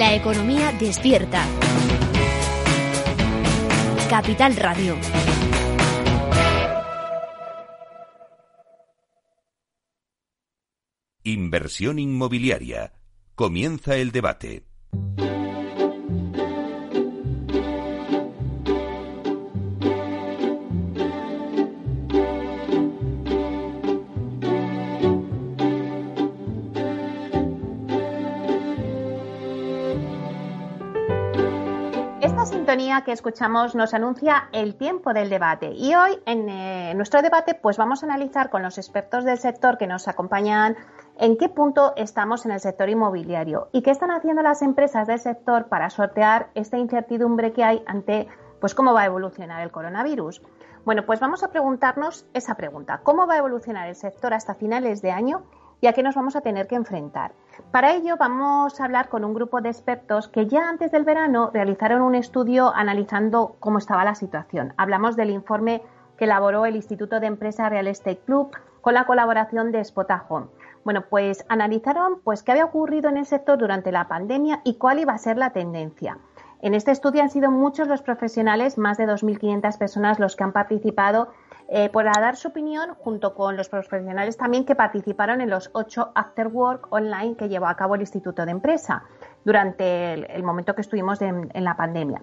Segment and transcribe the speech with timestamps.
[0.00, 1.44] La economía despierta.
[4.08, 4.96] Capital Radio.
[11.22, 12.94] Inversión inmobiliaria.
[13.34, 14.64] Comienza el debate.
[32.70, 35.72] Que escuchamos nos anuncia el tiempo del debate.
[35.74, 39.76] Y hoy en eh, nuestro debate pues vamos a analizar con los expertos del sector
[39.76, 40.76] que nos acompañan
[41.18, 45.18] en qué punto estamos en el sector inmobiliario y qué están haciendo las empresas del
[45.18, 48.28] sector para sortear esta incertidumbre que hay ante
[48.60, 50.40] pues cómo va a evolucionar el coronavirus.
[50.84, 53.00] Bueno, pues vamos a preguntarnos esa pregunta.
[53.02, 55.42] ¿Cómo va a evolucionar el sector hasta finales de año
[55.80, 57.32] y a qué nos vamos a tener que enfrentar?
[57.70, 61.50] Para ello vamos a hablar con un grupo de expertos que ya antes del verano
[61.52, 64.74] realizaron un estudio analizando cómo estaba la situación.
[64.76, 65.82] Hablamos del informe
[66.16, 70.48] que elaboró el Instituto de Empresa Real Estate Club con la colaboración de Spotahome.
[70.84, 74.98] Bueno, pues analizaron pues qué había ocurrido en el sector durante la pandemia y cuál
[74.98, 76.18] iba a ser la tendencia.
[76.62, 80.52] En este estudio han sido muchos los profesionales, más de 2.500 personas los que han
[80.52, 81.28] participado
[81.70, 86.12] eh, para dar su opinión junto con los profesionales también que participaron en los ocho
[86.14, 89.04] After Work online que llevó a cabo el Instituto de Empresa
[89.44, 92.22] durante el, momento que estuvimos en la pandemia.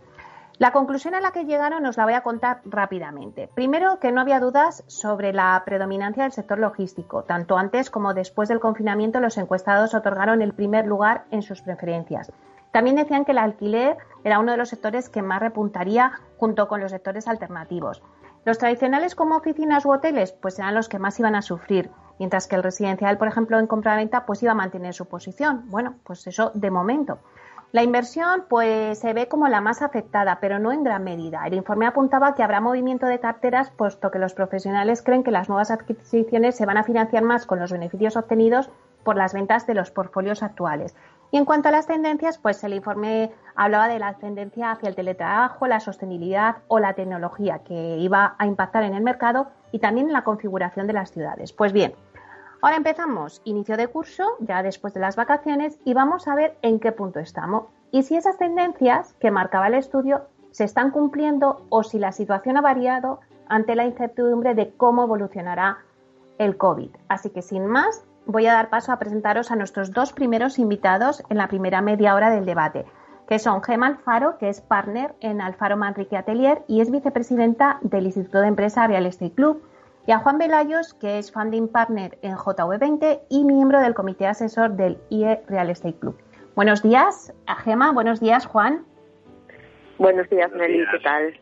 [0.60, 3.48] La conclusión a la que llegaron os la voy a contar rápidamente.
[3.54, 7.24] Primero, que no había dudas sobre la predominancia del sector logístico.
[7.26, 12.32] Tanto antes como después del confinamiento, los encuestados otorgaron el primer lugar en sus preferencias.
[12.72, 16.82] También decían que el alquiler era uno de los sectores que más repuntaría junto con
[16.82, 18.02] los sectores alternativos.
[18.48, 22.48] Los tradicionales como oficinas u hoteles, pues eran los que más iban a sufrir, mientras
[22.48, 25.66] que el residencial, por ejemplo, en compra-venta, pues iba a mantener su posición.
[25.70, 27.20] Bueno, pues eso de momento.
[27.74, 31.46] La inversión, pues se ve como la más afectada, pero no en gran medida.
[31.46, 35.50] El informe apuntaba que habrá movimiento de carteras, puesto que los profesionales creen que las
[35.50, 38.70] nuevas adquisiciones se van a financiar más con los beneficios obtenidos
[39.04, 40.96] por las ventas de los portfolios actuales.
[41.32, 44.96] Y en cuanto a las tendencias, pues el informe hablaba de la tendencia hacia el
[44.96, 50.08] teletrabajo, la sostenibilidad o la tecnología que iba a impactar en el mercado y también
[50.08, 51.52] en la configuración de las ciudades.
[51.52, 51.94] Pues bien,
[52.62, 56.80] ahora empezamos inicio de curso, ya después de las vacaciones, y vamos a ver en
[56.80, 61.84] qué punto estamos y si esas tendencias que marcaba el estudio se están cumpliendo o
[61.84, 65.78] si la situación ha variado ante la incertidumbre de cómo evolucionará
[66.38, 66.90] el COVID.
[67.08, 71.24] Así que sin más, voy a dar paso a presentaros a nuestros dos primeros invitados
[71.30, 72.86] en la primera media hora del debate,
[73.28, 78.06] que son Gemma Alfaro, que es partner en Alfaro Manrique Atelier y es vicepresidenta del
[78.06, 79.64] Instituto de Empresa Real Estate Club,
[80.06, 84.72] y a Juan Velayos, que es funding partner en JV20 y miembro del comité asesor
[84.72, 86.18] del IE Real Estate Club.
[86.56, 87.92] Buenos días, a Gema.
[87.92, 88.86] Buenos días, Juan.
[89.98, 90.86] Buenos días, Nelly.
[90.92, 91.40] ¿Qué tal?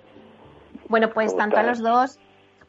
[0.89, 2.19] Bueno, pues tanto a los dos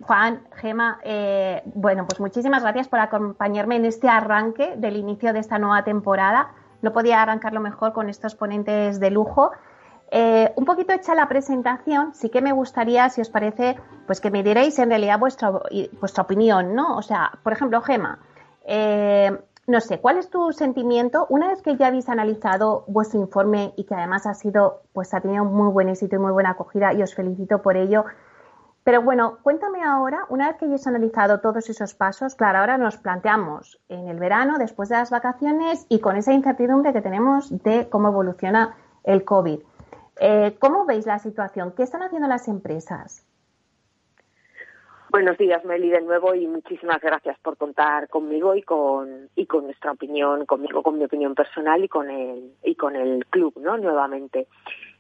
[0.03, 5.41] Juan, Gema, eh, bueno, pues muchísimas gracias por acompañarme en este arranque del inicio de
[5.41, 6.51] esta nueva temporada.
[6.83, 9.53] No podía arrancarlo mejor con estos ponentes de lujo.
[10.11, 13.77] Eh, un poquito hecha la presentación, sí que me gustaría, si os parece,
[14.07, 15.51] pues que me dierais en realidad vuestra,
[16.01, 16.97] vuestra opinión, ¿no?
[16.97, 18.21] O sea, por ejemplo, Gema,
[18.67, 19.37] eh,
[19.67, 23.85] no sé, ¿cuál es tu sentimiento una vez que ya habéis analizado vuestro informe y
[23.85, 27.03] que además ha sido, pues ha tenido muy buen éxito y muy buena acogida y
[27.03, 28.05] os felicito por ello?
[28.87, 32.97] Pero bueno, cuéntame ahora, una vez que hayas analizado todos esos pasos, claro, ahora nos
[32.99, 37.89] planteamos en el verano, después de las vacaciones y con esa incertidumbre que tenemos de
[37.91, 39.59] cómo evoluciona el COVID.
[40.21, 41.73] Eh, ¿Cómo veis la situación?
[41.77, 43.27] ¿Qué están haciendo las empresas?
[45.11, 49.65] Buenos días, Meli, de nuevo y muchísimas gracias por contar conmigo y con y con
[49.65, 53.79] nuestra opinión, conmigo, con mi opinión personal y con el y con el club, ¿no?
[53.79, 54.47] Nuevamente.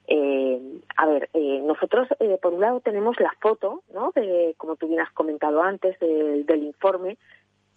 [0.08, 4.12] Eh, a ver, eh, nosotros eh, por un lado tenemos la foto, ¿no?
[4.14, 7.18] De, como tú bien has comentado antes, del informe,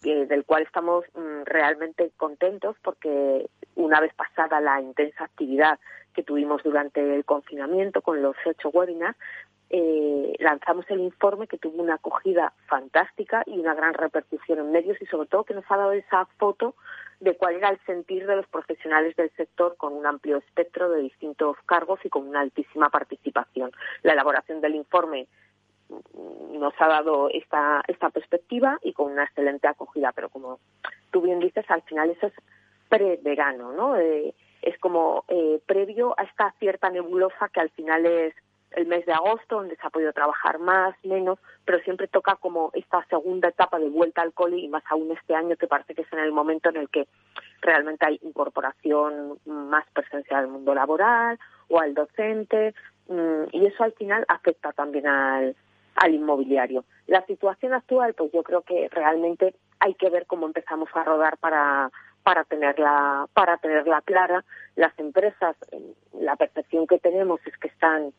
[0.02, 5.78] del cual estamos mm, realmente contentos porque una vez pasada la intensa actividad
[6.14, 9.18] que tuvimos durante el confinamiento con los ocho webinars,
[9.72, 15.00] eh, lanzamos el informe que tuvo una acogida fantástica y una gran repercusión en medios
[15.00, 16.74] y sobre todo que nos ha dado esa foto
[17.20, 21.02] de cuál era el sentir de los profesionales del sector con un amplio espectro de
[21.02, 23.70] distintos cargos y con una altísima participación.
[24.02, 25.28] La elaboración del informe
[26.52, 30.58] nos ha dado esta, esta perspectiva y con una excelente acogida, pero como
[31.12, 32.34] tú bien dices, al final eso es
[32.88, 33.96] pre-verano, ¿no?
[33.96, 38.34] Eh, es como eh, previo a esta cierta nebulosa que al final es
[38.72, 42.70] el mes de agosto, donde se ha podido trabajar más, menos, pero siempre toca como
[42.74, 46.02] esta segunda etapa de vuelta al cole y más aún este año que parece que
[46.02, 47.08] es en el momento en el que
[47.60, 51.38] realmente hay incorporación más presencial al mundo laboral
[51.68, 52.74] o al docente
[53.08, 55.56] mm, y eso al final afecta también al,
[55.96, 56.84] al inmobiliario.
[57.06, 61.38] La situación actual, pues yo creo que realmente hay que ver cómo empezamos a rodar
[61.38, 61.90] para
[62.22, 64.44] para tenerla para tenerla clara
[64.76, 65.56] las empresas
[66.12, 68.12] la percepción que tenemos es que están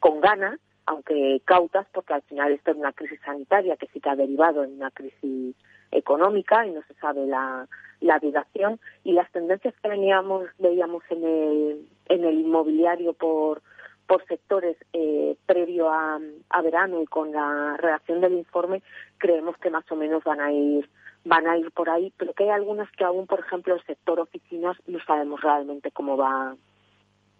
[0.00, 0.58] con ganas
[0.88, 4.64] aunque cautas porque al final esto es una crisis sanitaria que sí que ha derivado
[4.64, 5.54] en una crisis
[5.90, 7.68] económica y no se sabe la,
[8.00, 8.80] la duración.
[9.04, 13.60] Y las tendencias que veníamos veíamos en el en el inmobiliario por
[14.06, 16.18] por sectores eh, previo a,
[16.48, 18.82] a verano y con la redacción del informe
[19.18, 20.88] creemos que más o menos van a ir
[21.26, 24.20] van a ir por ahí, pero que hay algunas que aún, por ejemplo, el sector
[24.20, 26.56] oficinas no sabemos realmente cómo va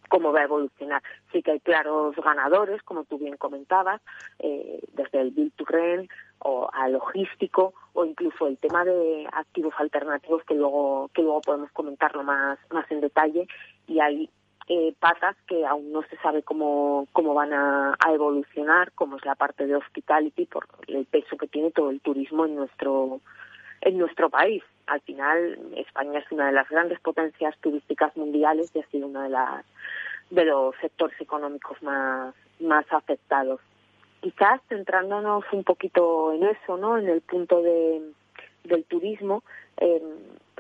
[0.09, 1.03] cómo va a evolucionar.
[1.33, 4.01] Sí que hay claros ganadores, como tú bien comentabas,
[4.39, 6.11] eh, desde el build to rent
[6.41, 11.71] o al logístico o incluso el tema de activos alternativos que luego que luego podemos
[11.73, 13.49] comentarlo más más en detalle
[13.89, 14.31] y hay
[14.69, 19.25] eh, patas que aún no se sabe cómo, cómo van a, a, evolucionar, como es
[19.25, 23.23] la parte de hospitality, por el peso que tiene todo el turismo en nuestro
[23.81, 24.63] en nuestro país.
[24.87, 29.23] Al final, España es una de las grandes potencias turísticas mundiales y ha sido uno
[29.23, 29.65] de, las,
[30.31, 33.61] de los sectores económicos más, más afectados.
[34.21, 36.99] Quizás centrándonos un poquito en eso, ¿no?
[36.99, 38.03] En el punto de,
[38.65, 39.45] del turismo,
[39.77, 40.03] eh,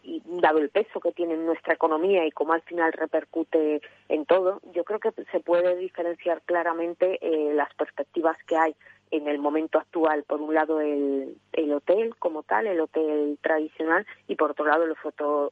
[0.03, 4.25] y dado el peso que tiene en nuestra economía y cómo al final repercute en
[4.25, 8.75] todo, yo creo que se puede diferenciar claramente eh, las perspectivas que hay
[9.11, 14.07] en el momento actual, por un lado el, el hotel como tal, el hotel tradicional,
[14.27, 14.99] y por otro lado los,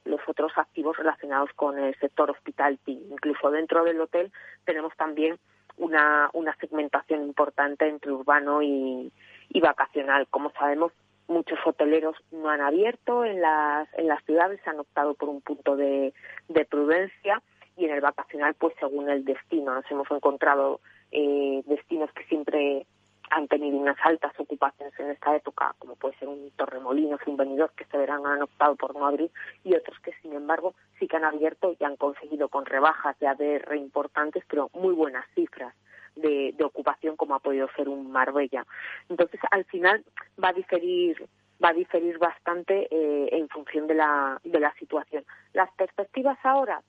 [0.04, 2.78] los otros activos relacionados con el sector hospital.
[2.86, 4.32] Incluso dentro del hotel
[4.64, 5.38] tenemos también
[5.76, 9.12] una, una segmentación importante entre urbano y,
[9.48, 10.26] y vacacional.
[10.28, 10.92] Como sabemos,
[11.28, 15.76] muchos hoteleros no han abierto en las, en las ciudades, han optado por un punto
[15.76, 16.14] de,
[16.48, 17.42] de prudencia
[17.76, 20.80] y en el vacacional, pues según el destino, nos hemos encontrado
[21.12, 22.86] eh, destinos que siempre
[23.30, 27.72] han tenido unas altas ocupaciones en esta época, como puede ser un Torremolinos, un venidor
[27.72, 29.30] que este verano han optado por no abrir,
[29.64, 33.26] y otros que, sin embargo, sí que han abierto y han conseguido con rebajas de
[33.26, 35.74] ADR importantes, pero muy buenas cifras
[36.14, 38.66] de, de ocupación, como ha podido ser un Marbella.
[39.08, 40.04] Entonces, al final
[40.42, 41.28] va a diferir
[41.62, 45.24] va a diferir bastante eh, en función de la, de la situación.
[45.54, 46.82] Las perspectivas ahora,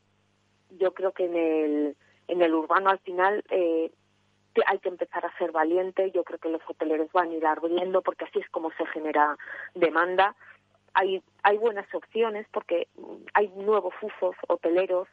[0.71, 1.97] yo creo que en el,
[2.27, 3.91] en el urbano al final eh,
[4.65, 6.11] hay que empezar a ser valiente.
[6.11, 9.37] Yo creo que los hoteleros van a ir abriendo porque así es como se genera
[9.75, 10.35] demanda.
[10.93, 12.87] Hay, hay buenas opciones porque
[13.33, 15.07] hay nuevos usos hoteleros,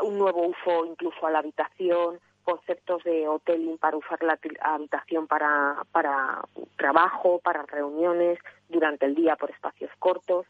[0.00, 5.82] un nuevo uso incluso a la habitación, conceptos de hoteling para usar la habitación para,
[5.92, 6.42] para
[6.76, 8.38] trabajo, para reuniones,
[8.68, 10.46] durante el día por espacios cortos.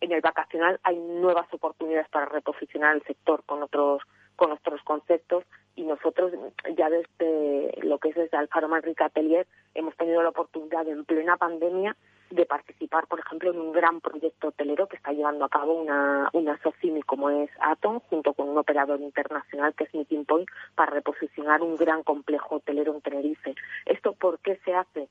[0.00, 4.02] En el vacacional hay nuevas oportunidades para reposicionar el sector con otros
[4.36, 5.44] con otros conceptos
[5.74, 6.32] y nosotros
[6.76, 11.36] ya desde lo que es desde Alfaro Manrique Atelier hemos tenido la oportunidad en plena
[11.36, 11.96] pandemia
[12.30, 16.28] de participar, por ejemplo, en un gran proyecto hotelero que está llevando a cabo una,
[16.32, 20.90] una SOCIMI como es Atom, junto con un operador internacional que es Meeting Point, para
[20.90, 23.54] reposicionar un gran complejo hotelero en Tenerife.
[23.84, 25.08] ¿Esto por qué se hace?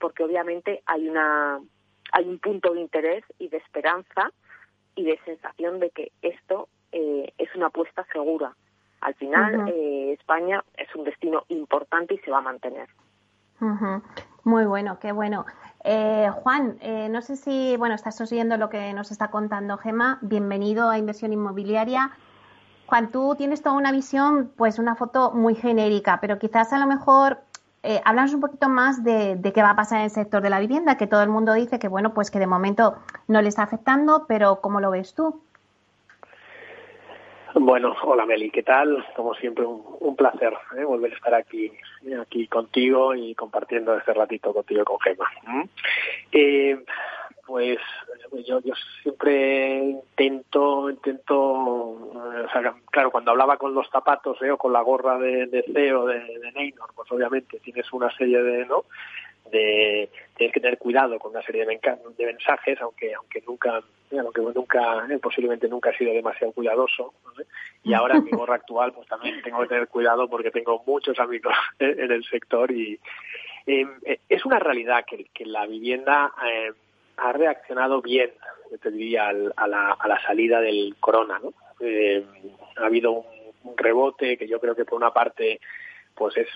[0.00, 1.60] Porque obviamente hay, una,
[2.12, 4.32] hay un punto de interés y de esperanza
[4.96, 8.56] y de sensación de que esto eh, es una apuesta segura
[9.00, 12.88] al final, eh, España es un destino importante y se va a mantener.
[14.44, 15.46] Muy bueno, qué bueno.
[15.82, 20.18] Eh, Juan, eh, no sé si, bueno, estás oyendo lo que nos está contando Gema.
[20.20, 22.10] Bienvenido a Inversión Inmobiliaria.
[22.86, 26.86] Juan, tú tienes toda una visión, pues una foto muy genérica, pero quizás a lo
[26.86, 27.38] mejor
[27.82, 30.50] eh, hablamos un poquito más de, de, qué va a pasar en el sector de
[30.50, 32.96] la vivienda, que todo el mundo dice que, bueno, pues que de momento
[33.28, 35.40] no le está afectando, pero ¿cómo lo ves tú?
[37.58, 39.02] Bueno, hola Meli, ¿qué tal?
[39.16, 40.84] Como siempre, un, placer ¿eh?
[40.84, 41.72] volver a estar aquí,
[42.20, 45.26] aquí contigo y compartiendo este ratito contigo con Gemma.
[46.32, 46.78] Eh,
[47.46, 47.78] pues
[48.46, 52.12] yo, yo siempre intento, intento,
[52.52, 54.50] sea, claro, cuando hablaba con los zapatos ¿eh?
[54.50, 58.42] o con la gorra de, de CEO de, de Neynor, pues obviamente tienes una serie
[58.42, 58.84] de, ¿no?
[59.50, 61.78] De tienes que tener cuidado con una serie de,
[62.16, 67.14] de mensajes, aunque aunque nunca aunque nunca eh, posiblemente nunca he sido demasiado cuidadoso
[67.82, 71.18] y ahora en mi gorra actual pues también tengo que tener cuidado porque tengo muchos
[71.18, 72.98] amigos en el sector y
[73.66, 76.72] em, eh, es una realidad que, que la vivienda eh,
[77.16, 78.30] ha reaccionado bien
[78.70, 81.52] yo te diría a, la, a la salida del corona ¿no?
[82.76, 83.26] ha habido un,
[83.64, 85.60] un rebote que yo creo que por una parte
[86.16, 86.48] pues es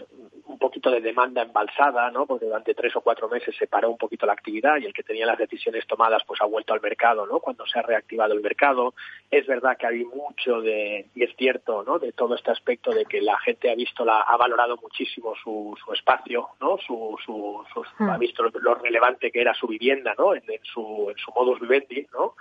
[0.46, 2.26] un poquito de demanda embalsada, ¿no?
[2.26, 5.02] Porque durante tres o cuatro meses se paró un poquito la actividad y el que
[5.02, 7.40] tenía las decisiones tomadas pues ha vuelto al mercado, ¿no?
[7.40, 8.94] Cuando se ha reactivado el mercado.
[9.30, 11.98] Es verdad que hay mucho de, y es cierto, ¿no?
[11.98, 15.76] De todo este aspecto de que la gente ha visto, la, ha valorado muchísimo su,
[15.84, 16.78] su espacio, ¿no?
[16.78, 17.62] Su, su,
[17.98, 18.18] ha hmm.
[18.18, 20.34] visto lo, relevante que era su vivienda, ¿no?
[20.34, 22.34] En, en, su, en su modus vivendi, ¿no?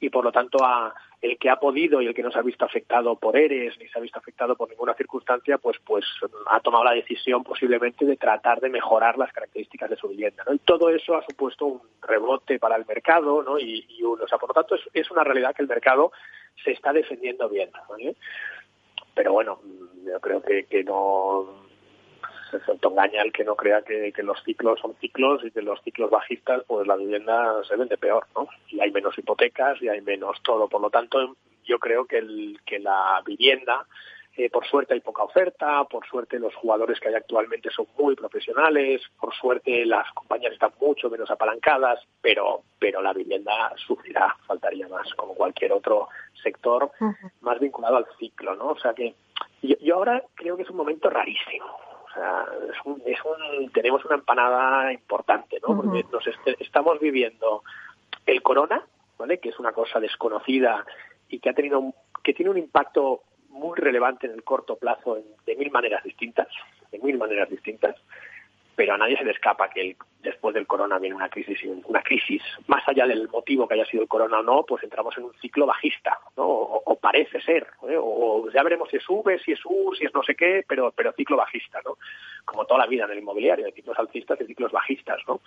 [0.00, 0.92] Y por lo tanto a,
[1.24, 3.88] el que ha podido y el que no se ha visto afectado por ERES ni
[3.88, 6.04] se ha visto afectado por ninguna circunstancia, pues, pues
[6.50, 10.44] ha tomado la decisión posiblemente de tratar de mejorar las características de su vivienda.
[10.46, 10.52] ¿no?
[10.52, 13.58] Y todo eso ha supuesto un rebote para el mercado ¿no?
[13.58, 16.12] y, y o sea, por lo tanto es, es, una realidad que el mercado
[16.62, 17.70] se está defendiendo bien.
[19.14, 19.60] Pero bueno,
[20.04, 21.64] yo creo que, que no
[22.60, 26.10] se autoengaña el que no crea que, los ciclos son ciclos y que los ciclos
[26.10, 28.48] bajistas, pues la vivienda se vende peor, ¿no?
[28.68, 30.68] Y hay menos hipotecas y hay menos todo.
[30.68, 33.86] Por lo tanto, yo creo que, el, que la vivienda,
[34.36, 38.16] eh, por suerte hay poca oferta, por suerte los jugadores que hay actualmente son muy
[38.16, 44.88] profesionales, por suerte las compañías están mucho menos apalancadas, pero, pero la vivienda sufrirá, faltaría
[44.88, 46.08] más, como cualquier otro
[46.42, 46.90] sector
[47.40, 48.68] más vinculado al ciclo, ¿no?
[48.68, 49.14] O sea que
[49.62, 51.93] yo, yo ahora creo que es un momento rarísimo
[53.06, 55.76] es un, tenemos una empanada importante, ¿no?
[55.76, 56.24] Porque nos
[56.60, 57.62] estamos viviendo
[58.26, 58.82] el corona,
[59.18, 59.38] ¿vale?
[59.38, 60.84] Que es una cosa desconocida
[61.28, 61.92] y que ha tenido,
[62.22, 66.48] que tiene un impacto muy relevante en el corto plazo de mil maneras distintas,
[66.90, 67.96] de mil maneras distintas
[68.76, 72.42] pero a nadie se le escapa que después del corona viene una crisis una crisis.
[72.66, 75.34] Más allá del motivo que haya sido el corona o no pues entramos en un
[75.34, 76.44] ciclo bajista ¿no?
[76.46, 80.22] o, parece ser o, ya veremos si es V si es U si es no
[80.22, 81.98] sé qué pero pero ciclo bajista no
[82.44, 85.40] como toda la vida en el inmobiliario hay ciclos alcistas y ciclos bajistas no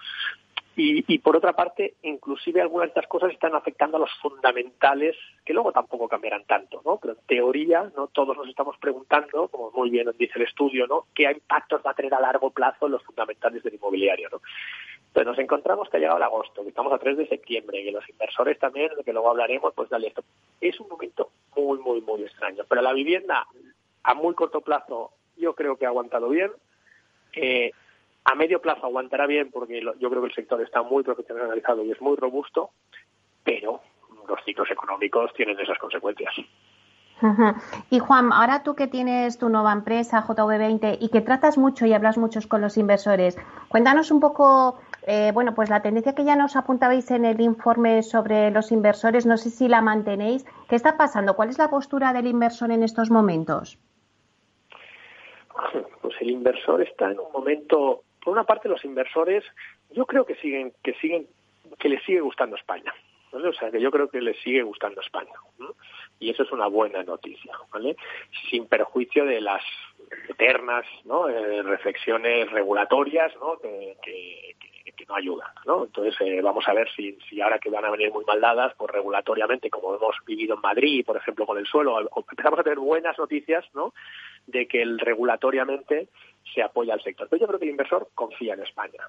[0.80, 5.52] y, por otra parte, inclusive algunas de estas cosas están afectando a los fundamentales, que
[5.52, 6.98] luego tampoco cambiarán tanto, ¿no?
[6.98, 8.08] Pero en teoría, ¿no?
[8.08, 11.08] Todos nos estamos preguntando, como muy bien dice el estudio, ¿no?
[11.16, 14.40] ¿Qué impactos va a tener a largo plazo los fundamentales del inmobiliario, ¿no?
[15.08, 17.92] Entonces nos encontramos que ha llegado el agosto, que estamos a 3 de septiembre, que
[17.92, 20.24] los inversores también, de que luego hablaremos, pues dale esto.
[20.62, 22.66] Es un momento muy, muy, muy extraño.
[22.70, 23.48] Pero la vivienda,
[24.04, 26.52] a muy corto plazo, yo creo que ha aguantado bien.
[27.34, 27.72] Eh,
[28.28, 31.92] a medio plazo aguantará bien porque yo creo que el sector está muy profesionalizado y
[31.92, 32.72] es muy robusto,
[33.44, 33.80] pero
[34.28, 36.36] los ciclos económicos tienen esas consecuencias.
[37.90, 41.94] Y Juan, ahora tú que tienes tu nueva empresa, JV20, y que tratas mucho y
[41.94, 43.38] hablas mucho con los inversores,
[43.70, 48.04] cuéntanos un poco, eh, bueno, pues la tendencia que ya nos apuntabais en el informe
[48.04, 50.46] sobre los inversores, no sé si la mantenéis.
[50.68, 51.36] ¿Qué está pasando?
[51.36, 53.80] ¿Cuál es la postura del inversor en estos momentos?
[56.02, 59.42] Pues el inversor está en un momento por una parte los inversores
[59.92, 61.28] yo creo que siguen que siguen
[61.80, 62.94] que les sigue gustando España
[63.32, 65.32] o sea que yo creo que les sigue gustando España
[66.20, 67.96] y eso es una buena noticia vale
[68.50, 69.64] sin perjuicio de las
[70.28, 71.30] eternas ¿no?
[71.30, 73.58] Eh, reflexiones regulatorias ¿no?
[73.60, 75.86] que, que, no ayudan ¿no?
[75.86, 78.74] entonces eh, vamos a ver si, si ahora que van a venir muy mal dadas
[78.78, 82.80] pues regulatoriamente como hemos vivido en Madrid por ejemplo con el suelo empezamos a tener
[82.80, 83.94] buenas noticias ¿no?
[84.48, 86.10] de que el regulatoriamente
[86.54, 87.28] se apoya al sector.
[87.30, 89.08] Pero yo creo que el inversor confía en España.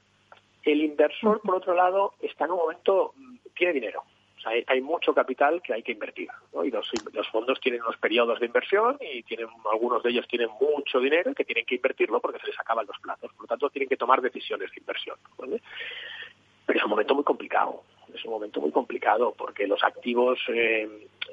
[0.63, 4.03] El inversor, por otro lado, está en un momento, mm, tiene dinero.
[4.37, 6.29] O sea, hay, mucho capital que hay que invertir.
[6.65, 6.89] Y los,
[7.33, 11.35] fondos tienen unos periodos de inversión y tienen algunos de ellos tienen mucho dinero y
[11.35, 13.33] que tienen que invertirlo porque se les acaban los plazos.
[13.33, 15.17] Por lo tanto, tienen que tomar decisiones de inversión.
[15.37, 17.83] Pero es un momento muy complicado
[18.15, 20.89] es un momento muy complicado porque los activos eh,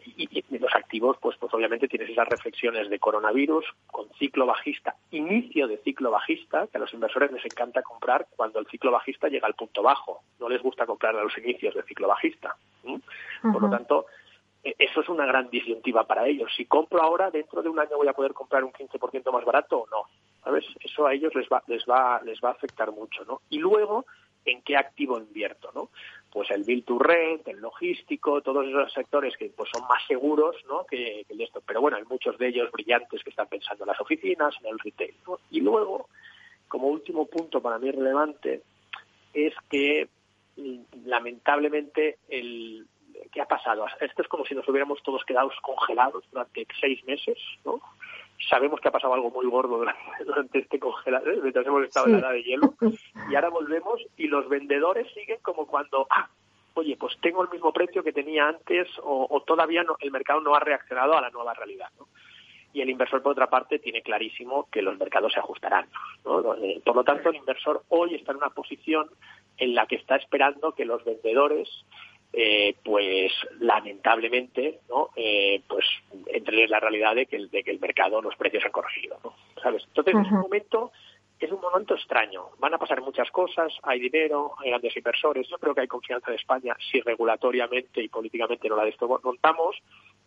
[0.06, 5.68] y, los activos pues pues obviamente tienes esas reflexiones de coronavirus con ciclo bajista inicio
[5.68, 9.48] de ciclo bajista que a los inversores les encanta comprar cuando el ciclo bajista llega
[9.48, 10.22] al punto bajo.
[10.40, 12.56] No les gusta comprar a los inicios del ciclo bajista
[13.42, 14.06] por lo tanto
[14.64, 16.52] e, eso es una gran disyuntiva para ellos.
[16.56, 19.80] Si compro ahora dentro de un año voy a poder comprar un 15% más barato
[19.80, 20.04] o no
[20.44, 23.58] sabes eso a ellos les va les va les va a afectar mucho no y
[23.58, 24.06] luego
[24.46, 25.90] en qué activo invierto, ¿no?
[26.36, 30.58] Pues el build to rent, el logístico, todos esos sectores que pues son más seguros,
[30.68, 30.86] ¿no?
[30.86, 31.64] Que, que esto.
[31.66, 34.80] Pero bueno, hay muchos de ellos brillantes que están pensando en las oficinas, en el
[34.80, 35.16] retail.
[35.50, 36.10] Y luego,
[36.68, 38.64] como último punto para mí relevante,
[39.34, 40.10] es que
[40.58, 42.86] mm, lamentablemente el
[43.32, 43.86] ¿qué ha pasado?
[44.02, 47.80] Esto es como si nos hubiéramos todos quedado congelados durante seis meses, ¿no?
[48.50, 49.84] Sabemos que ha pasado algo muy gordo
[50.26, 51.40] durante, este congelado, ¿eh?
[51.42, 52.74] mientras hemos estado en la edad de hielo,
[53.30, 56.30] y ahora volvemos y los vendedores siguen como cuando, ah,
[56.74, 60.56] oye, pues tengo el mismo precio que tenía antes o, todavía no, el mercado no
[60.56, 61.90] ha reaccionado a la nueva realidad.
[61.98, 62.08] ¿no?
[62.74, 65.88] Y el inversor, por otra parte, tiene clarísimo que los mercados se ajustarán.
[66.26, 66.42] ¿no?
[66.84, 69.10] Por lo tanto, el inversor hoy está en una posición
[69.58, 71.70] en la que está esperando que los vendedores
[72.38, 75.12] eh, pues lamentablemente, ¿no?
[75.16, 75.86] Eh, pues
[76.28, 79.18] entre en la realidad de que, el, de que el mercado, los precios han corregido,
[79.24, 79.34] ¿no?
[79.64, 79.84] ¿Sabes?
[79.88, 80.92] Entonces, en un momento
[81.40, 82.48] es un momento extraño.
[82.60, 85.48] Van a pasar muchas cosas, hay dinero, hay grandes inversores.
[85.48, 89.78] Yo creo que hay confianza de España si regulatoriamente y políticamente no la desmontamos,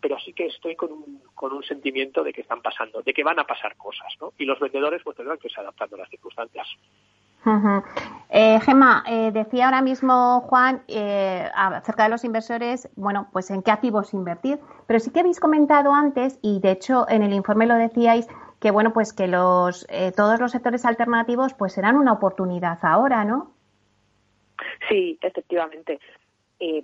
[0.00, 3.24] pero sí que estoy con un, con un sentimiento de que están pasando, de que
[3.24, 4.32] van a pasar cosas, ¿no?
[4.38, 6.68] Y los vendedores pues tendrán que irse adaptando a las circunstancias.
[8.30, 13.62] Eh, Gemma, eh, decía ahora mismo Juan eh, acerca de los inversores, bueno, pues en
[13.62, 17.66] qué activos invertir, pero sí que habéis comentado antes, y de hecho en el informe
[17.66, 18.28] lo decíais,
[18.60, 23.24] que bueno, pues que los eh, todos los sectores alternativos pues serán una oportunidad ahora,
[23.24, 23.52] ¿no?
[24.88, 25.98] Sí, efectivamente.
[26.60, 26.82] Eh,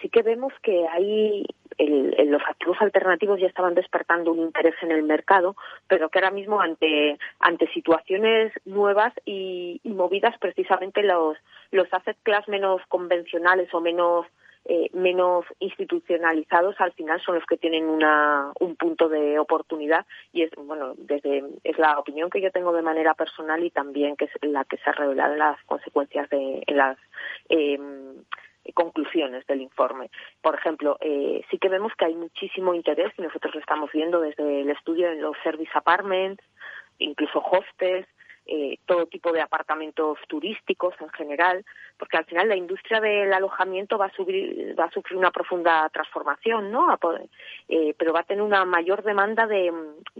[0.00, 1.44] sí que vemos que hay
[1.78, 5.54] el, los activos alternativos ya estaban despertando un interés en el mercado,
[5.86, 11.36] pero que ahora mismo ante ante situaciones nuevas y, y movidas precisamente los
[11.70, 14.26] los asset class menos convencionales o menos
[14.64, 20.42] eh, menos institucionalizados al final son los que tienen una, un punto de oportunidad y
[20.42, 24.26] es bueno desde es la opinión que yo tengo de manera personal y también que
[24.26, 26.96] es la que se ha revelado en las consecuencias de las
[27.48, 27.76] eh,
[28.74, 30.10] conclusiones del informe.
[30.40, 34.20] Por ejemplo, eh, sí que vemos que hay muchísimo interés y nosotros lo estamos viendo
[34.20, 36.42] desde el estudio en los service apartments,
[36.98, 38.06] incluso hostels,
[38.44, 41.64] eh, todo tipo de apartamentos turísticos en general,
[41.96, 45.88] porque al final la industria del alojamiento va a, subir, va a sufrir una profunda
[45.90, 46.98] transformación, ¿no?
[47.68, 49.72] Eh, pero va a tener una mayor demanda de,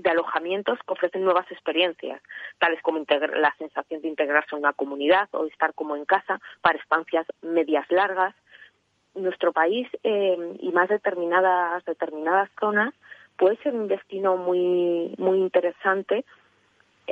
[0.05, 2.23] alojamientos que ofrecen nuevas experiencias,
[2.59, 6.79] tales como la sensación de integrarse en una comunidad o estar como en casa para
[6.79, 8.37] estancias medias largas.
[9.17, 12.95] Nuestro país eh, y más determinadas determinadas zonas
[13.37, 16.25] puede ser un destino muy muy interesante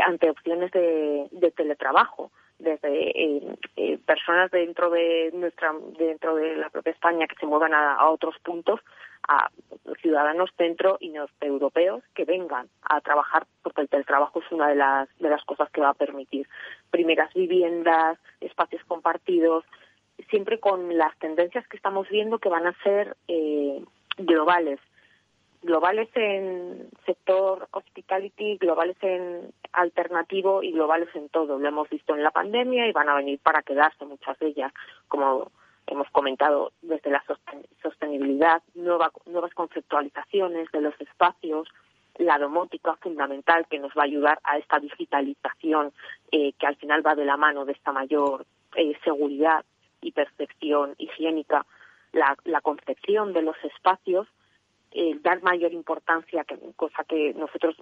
[0.04, 2.30] ante opciones de, de teletrabajo
[2.60, 7.72] desde eh, eh, personas dentro de nuestra dentro de la propia España que se muevan
[7.74, 8.80] a, otros puntos
[9.28, 9.50] a
[10.00, 14.76] ciudadanos centro y norte europeos que vengan a trabajar porque el teletrabajo es una de
[14.76, 16.46] las de las cosas que va a permitir
[16.90, 19.64] primeras viviendas espacios compartidos
[20.28, 23.82] siempre con las tendencias que estamos viendo que van a ser eh,
[24.18, 24.78] globales
[25.62, 31.58] globales en sector hospitality, globales en alternativo y globales en todo.
[31.58, 34.72] Lo hemos visto en la pandemia y van a venir para quedarse muchas de ellas,
[35.08, 35.50] como
[35.86, 37.22] hemos comentado desde la
[37.82, 41.68] sostenibilidad, nueva, nuevas conceptualizaciones de los espacios,
[42.18, 45.92] la domótica fundamental que nos va a ayudar a esta digitalización
[46.32, 48.46] eh, que al final va de la mano de esta mayor
[48.76, 49.64] eh, seguridad
[50.00, 51.66] y percepción higiénica,
[52.12, 54.26] la, la concepción de los espacios
[54.92, 57.76] eh, dar mayor importancia, que, cosa que nosotros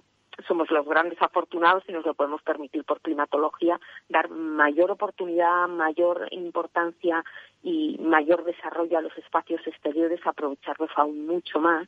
[0.47, 6.27] somos los grandes afortunados y nos lo podemos permitir por climatología, dar mayor oportunidad, mayor
[6.31, 7.23] importancia
[7.63, 11.87] y mayor desarrollo a los espacios exteriores, aprovecharlos aún mucho más,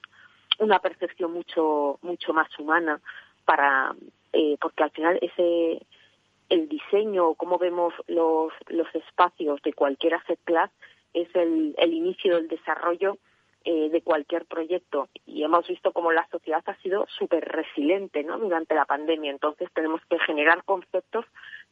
[0.59, 2.99] una percepción mucho mucho más humana
[3.45, 3.95] para
[4.33, 5.85] eh, porque al final ese
[6.49, 10.69] el diseño cómo vemos los los espacios de cualquier asset class
[11.13, 13.17] es el, el inicio del desarrollo
[13.63, 18.39] eh, de cualquier proyecto y hemos visto como la sociedad ha sido súper resiliente ¿no?
[18.39, 19.29] durante la pandemia.
[19.29, 21.25] Entonces tenemos que generar conceptos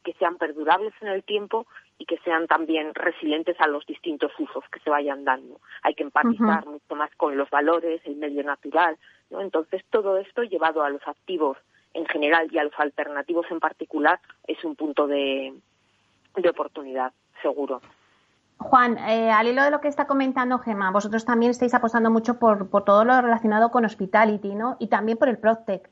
[0.04, 1.66] que sean perdurables en el tiempo
[1.98, 5.60] y que sean también resilientes a los distintos usos que se vayan dando.
[5.82, 8.96] Hay que empatizar mucho más con los valores, el medio natural.
[9.28, 9.40] ¿no?
[9.40, 11.58] Entonces todo esto llevado a los activos
[11.92, 15.54] en general y a los alternativos en particular es un punto de,
[16.36, 17.80] de oportunidad, seguro.
[18.60, 22.38] Juan, eh, al hilo de lo que está comentando Gema, vosotros también estáis apostando mucho
[22.38, 24.76] por, por todo lo relacionado con hospitality, ¿no?
[24.78, 25.88] Y también por el PropTech.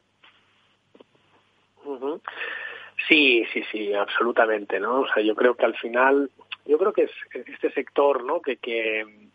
[3.09, 5.01] Sí, sí, sí, absolutamente, ¿no?
[5.01, 6.31] O sea, yo creo que al final,
[6.67, 8.43] yo creo que es este sector, ¿no?
[8.43, 9.31] Que, que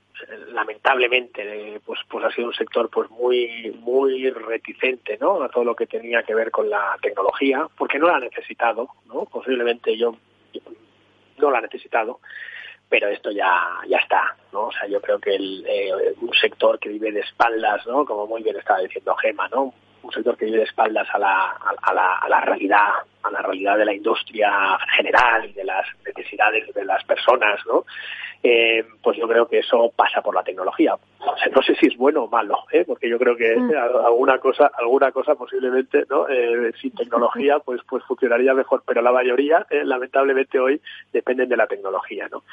[0.49, 5.41] lamentablemente, pues, pues ha sido un sector, pues muy, muy reticente, ¿no?
[5.41, 8.89] A todo lo que tenía que ver con la tecnología, porque no la ha necesitado,
[9.07, 9.25] ¿no?
[9.25, 10.15] Posiblemente yo
[11.39, 12.19] no la ha necesitado
[12.93, 13.49] pero esto ya
[13.87, 14.67] ya está, ¿no?
[14.67, 18.05] O sea, yo creo que el, eh, un sector que vive de espaldas, ¿no?
[18.05, 19.73] Como muy bien estaba diciendo Gema, ¿no?
[20.03, 22.89] Un sector que vive de espaldas a la, a, la, a la realidad,
[23.23, 27.85] a la realidad de la industria general y de las necesidades de las personas, ¿no?
[28.45, 30.95] Eh, pues yo creo que eso pasa por la tecnología.
[30.95, 32.83] O sea, no sé si es bueno o malo, ¿eh?
[32.85, 33.71] porque yo creo que mm.
[34.05, 36.27] alguna cosa, alguna cosa posiblemente, ¿no?
[36.27, 40.81] Eh, sin tecnología, pues, pues funcionaría mejor, pero la mayoría, eh, lamentablemente hoy,
[41.13, 42.43] dependen de la tecnología, ¿no?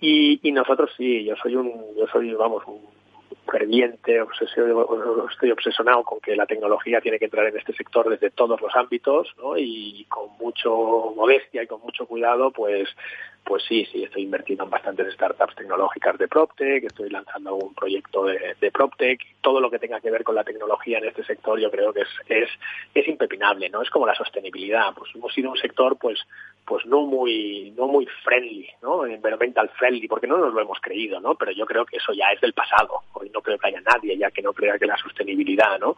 [0.00, 2.80] Y, y nosotros sí, yo soy un, yo soy, vamos, un
[3.50, 8.30] ferviente, obsesivo, estoy obsesionado con que la tecnología tiene que entrar en este sector desde
[8.30, 9.56] todos los ámbitos, ¿no?
[9.56, 12.88] Y con mucho modestia y con mucho cuidado, pues
[13.48, 18.26] pues sí, sí, estoy invirtiendo en bastantes startups tecnológicas de PropTech, estoy lanzando algún proyecto
[18.26, 21.58] de, de PropTech, todo lo que tenga que ver con la tecnología en este sector
[21.58, 22.50] yo creo que es, es,
[22.92, 23.80] es impepinable, ¿no?
[23.80, 26.20] Es como la sostenibilidad, pues hemos sido un sector pues
[26.66, 29.06] pues no muy no muy friendly, ¿no?
[29.06, 31.34] Environmental friendly, porque no nos lo hemos creído, ¿no?
[31.34, 33.00] Pero yo creo que eso ya es del pasado.
[33.14, 35.96] Hoy no creo que haya nadie ya que no crea que la sostenibilidad, ¿no?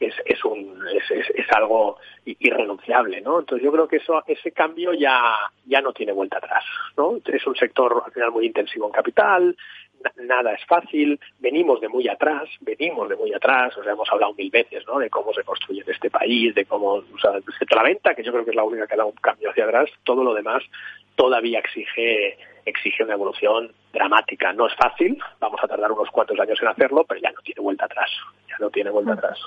[0.00, 3.40] Es, es un es, es, es algo irrenunciable, ¿no?
[3.40, 5.36] Entonces yo creo que eso ese cambio ya
[5.66, 6.64] ya no tiene vuelta atrás,
[6.96, 7.18] ¿no?
[7.24, 9.56] Es un sector al final muy intensivo en capital,
[10.22, 14.34] nada es fácil, venimos de muy atrás, venimos de muy atrás, o sea, hemos hablado
[14.34, 14.98] mil veces, ¿no?
[14.98, 18.22] De cómo se construye en este país, de cómo, o sea, excepto la venta, que
[18.22, 20.34] yo creo que es la única que ha dado un cambio hacia atrás, todo lo
[20.34, 20.62] demás
[21.16, 24.52] todavía exige exige una evolución dramática.
[24.52, 27.60] No es fácil, vamos a tardar unos cuantos años en hacerlo, pero ya no tiene
[27.60, 28.10] vuelta atrás,
[28.48, 29.38] ya no tiene vuelta atrás.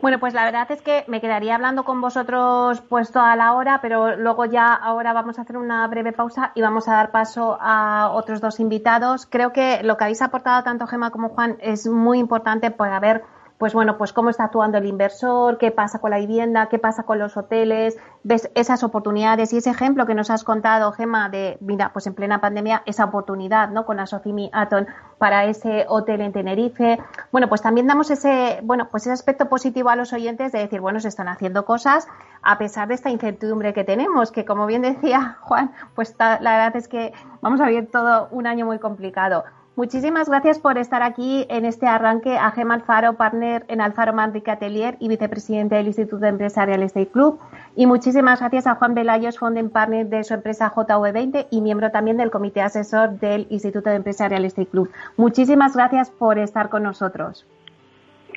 [0.00, 3.80] Bueno, pues la verdad es que me quedaría hablando con vosotros puesto a la hora,
[3.80, 7.58] pero luego ya ahora vamos a hacer una breve pausa y vamos a dar paso
[7.60, 9.26] a otros dos invitados.
[9.26, 13.22] Creo que lo que habéis aportado tanto Gema como Juan es muy importante para ver
[13.58, 17.04] pues bueno, pues cómo está actuando el inversor, qué pasa con la vivienda, qué pasa
[17.04, 21.56] con los hoteles, ves esas oportunidades y ese ejemplo que nos has contado, Gema, de,
[21.60, 23.86] mira, pues en plena pandemia, esa oportunidad, ¿no?
[23.86, 24.86] Con Asocimi Aton
[25.18, 26.98] para ese hotel en Tenerife.
[27.30, 30.80] Bueno, pues también damos ese, bueno, pues ese aspecto positivo a los oyentes de decir,
[30.80, 32.08] bueno, se están haciendo cosas
[32.42, 36.76] a pesar de esta incertidumbre que tenemos, que como bien decía Juan, pues la verdad
[36.76, 39.44] es que vamos a vivir todo un año muy complicado.
[39.76, 44.52] Muchísimas gracias por estar aquí en este arranque a Gema Alfaro, partner en Alfaro Manrique
[44.52, 47.40] Atelier y vicepresidente del Instituto Empresarial Estate Club.
[47.74, 52.16] Y muchísimas gracias a Juan Velayos, founding partner de su empresa JV20 y miembro también
[52.16, 54.90] del comité asesor del Instituto Empresarial Estate Club.
[55.16, 57.44] Muchísimas gracias por estar con nosotros.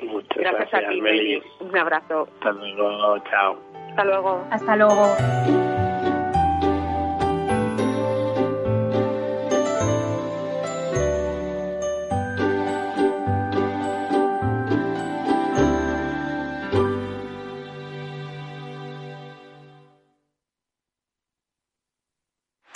[0.03, 1.41] Muchas gracias, gracias a ti, Meli.
[1.59, 2.27] Un abrazo.
[2.33, 3.59] Hasta luego, chao.
[3.89, 4.43] Hasta luego.
[4.49, 5.86] Hasta luego.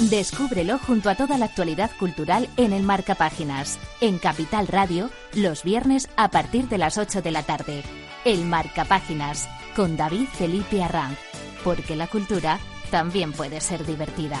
[0.00, 5.62] Descúbrelo junto a toda la actualidad cultural en el Marca Páginas, en Capital Radio, los
[5.62, 7.84] viernes a partir de las 8 de la tarde.
[8.24, 11.18] El Marca Páginas, con David Felipe Arranz,
[11.62, 12.58] porque la cultura
[12.90, 14.40] también puede ser divertida.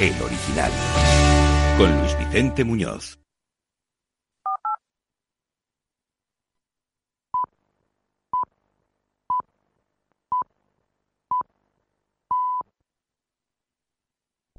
[0.00, 0.70] El original.
[1.76, 3.18] Con Luis Vicente Muñoz.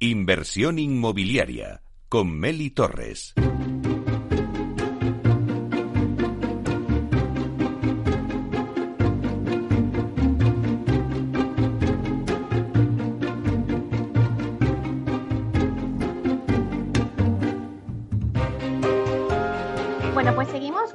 [0.02, 3.34] Inversión inmobiliaria con Meli Torres.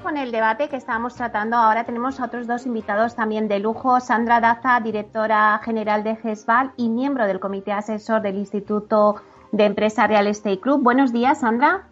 [0.05, 1.57] Con el debate que estábamos tratando.
[1.57, 4.01] Ahora tenemos a otros dos invitados también de lujo.
[4.01, 9.17] Sandra Daza, directora general de GESVAL y miembro del comité asesor del Instituto
[9.51, 10.83] de Empresa Real Estate Club.
[10.83, 11.85] Buenos días, Sandra.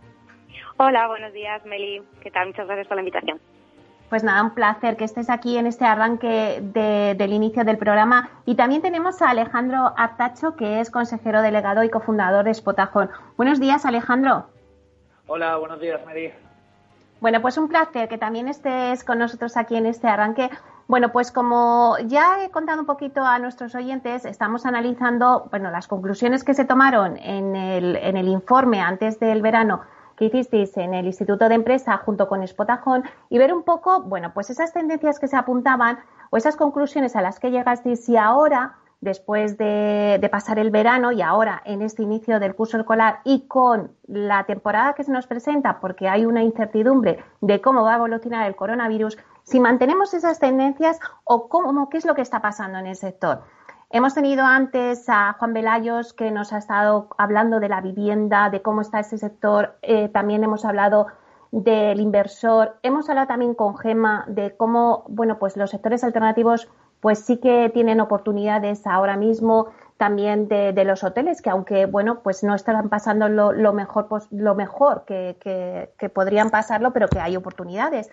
[0.76, 2.02] Hola, buenos días, Meli.
[2.20, 2.48] ¿Qué tal?
[2.48, 3.40] Muchas gracias por la invitación.
[4.10, 8.28] Pues nada, un placer que estés aquí en este arranque del inicio del programa.
[8.44, 13.08] Y también tenemos a Alejandro Artacho, que es consejero delegado y cofundador de Spotajón.
[13.38, 14.48] Buenos días, Alejandro.
[15.26, 16.30] Hola, buenos días, Meli.
[17.22, 20.50] Bueno, pues un placer que también estés con nosotros aquí en este arranque.
[20.88, 25.86] Bueno, pues como ya he contado un poquito a nuestros oyentes, estamos analizando bueno, las
[25.86, 29.82] conclusiones que se tomaron en el, en el informe antes del verano
[30.16, 34.32] que hicisteis en el Instituto de Empresa junto con Spotajón y ver un poco, bueno,
[34.34, 38.78] pues esas tendencias que se apuntaban o esas conclusiones a las que llegasteis y ahora
[39.02, 43.90] después de, pasar el verano y ahora en este inicio del curso escolar y con
[44.06, 48.46] la temporada que se nos presenta, porque hay una incertidumbre de cómo va a evolucionar
[48.46, 52.86] el coronavirus, si mantenemos esas tendencias o cómo, qué es lo que está pasando en
[52.86, 53.42] el sector.
[53.90, 58.62] Hemos tenido antes a Juan Velayos que nos ha estado hablando de la vivienda, de
[58.62, 59.76] cómo está ese sector.
[59.82, 61.08] Eh, también hemos hablado
[61.50, 62.78] del inversor.
[62.82, 66.70] Hemos hablado también con Gema de cómo, bueno, pues los sectores alternativos
[67.02, 72.44] pues sí que tienen oportunidades ahora mismo también de, los hoteles, que aunque, bueno, pues
[72.44, 75.36] no están pasando lo, mejor, lo mejor que,
[75.98, 78.08] que, podrían pasarlo, pero que hay oportunidades.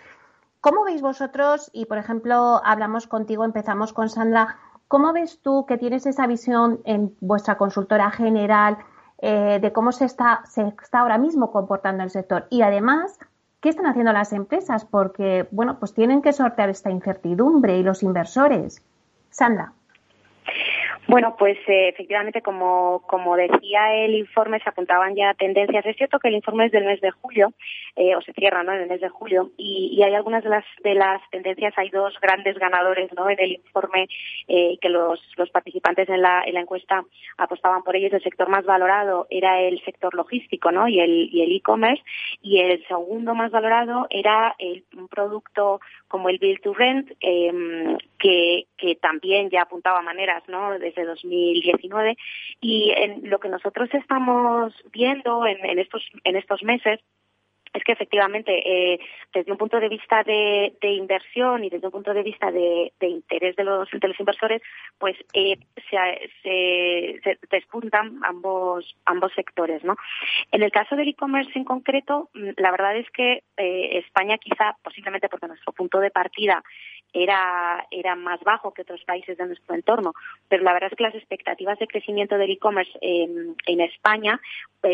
[0.59, 1.69] ¿Cómo veis vosotros?
[1.71, 4.57] Y, por ejemplo, hablamos contigo, empezamos con Sandra.
[4.87, 8.79] ¿Cómo ves tú que tienes esa visión en vuestra consultora general
[9.19, 12.47] eh, de cómo se está, se está ahora mismo comportando el sector?
[12.49, 13.19] Y además,
[13.61, 14.85] ¿Qué están haciendo las empresas?
[14.85, 18.81] Porque, bueno, pues tienen que sortear esta incertidumbre y los inversores.
[19.29, 19.73] Sandra.
[21.09, 25.83] Bueno, pues eh, efectivamente, como, como decía el informe, se apuntaban ya tendencias.
[25.83, 27.51] Es cierto que el informe es del mes de julio,
[27.95, 28.73] eh, o se cierra ¿no?
[28.73, 32.13] en el mes de julio, y, hay algunas de las, de las tendencias, hay dos
[32.21, 33.27] grandes ganadores ¿no?
[33.27, 34.07] en el informe
[34.47, 37.03] eh, que los, los participantes en la, en la encuesta
[37.39, 38.13] apostaban por ellos.
[38.13, 40.87] El sector más valorado era el sector logístico ¿no?
[40.87, 42.03] y el y el e-commerce,
[42.43, 47.97] y el segundo más valorado era el, un producto como el Build to Rent, em,
[48.19, 50.77] que, que también ya apuntaba maneras ¿no?
[50.99, 52.17] Desde 2019
[52.61, 56.99] y en lo que nosotros estamos viendo en, en estos en estos meses
[57.73, 58.99] es que efectivamente, eh,
[59.33, 63.55] desde un punto de vista de, inversión y desde un punto de vista de, interés
[63.55, 63.87] de los,
[64.19, 64.61] inversores,
[64.97, 65.57] pues eh,
[65.89, 68.85] se, se, despuntan ambos,
[69.35, 69.83] sectores.
[69.83, 69.95] ¿no?
[70.51, 74.75] En el caso del e-commerce en concreto, mm, la verdad es que eh, España quizá,
[74.83, 76.63] posiblemente porque nuestro punto de partida
[77.13, 80.13] era, más bajo que otros países de nuestro entorno,
[80.47, 84.39] pero la verdad es que las expectativas de crecimiento del e-commerce en, España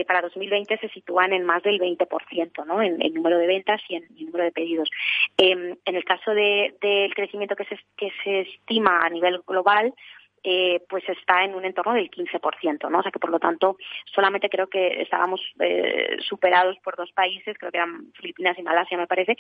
[0.07, 4.04] para 2020 se sitúan en más del 20%, En el número de ventas y en
[4.04, 4.89] el número de pedidos.
[5.38, 9.93] Em, en el caso del crecimiento que se, que se estima a nivel global,
[10.47, 12.99] eh, pues está en un entorno del 15%, ¿no?
[12.99, 13.78] O sea que por lo tanto
[14.13, 18.95] solamente creo que estábamos eh, superados por dos países, creo que eran Filipinas y Malasia
[18.95, 19.38] me parece,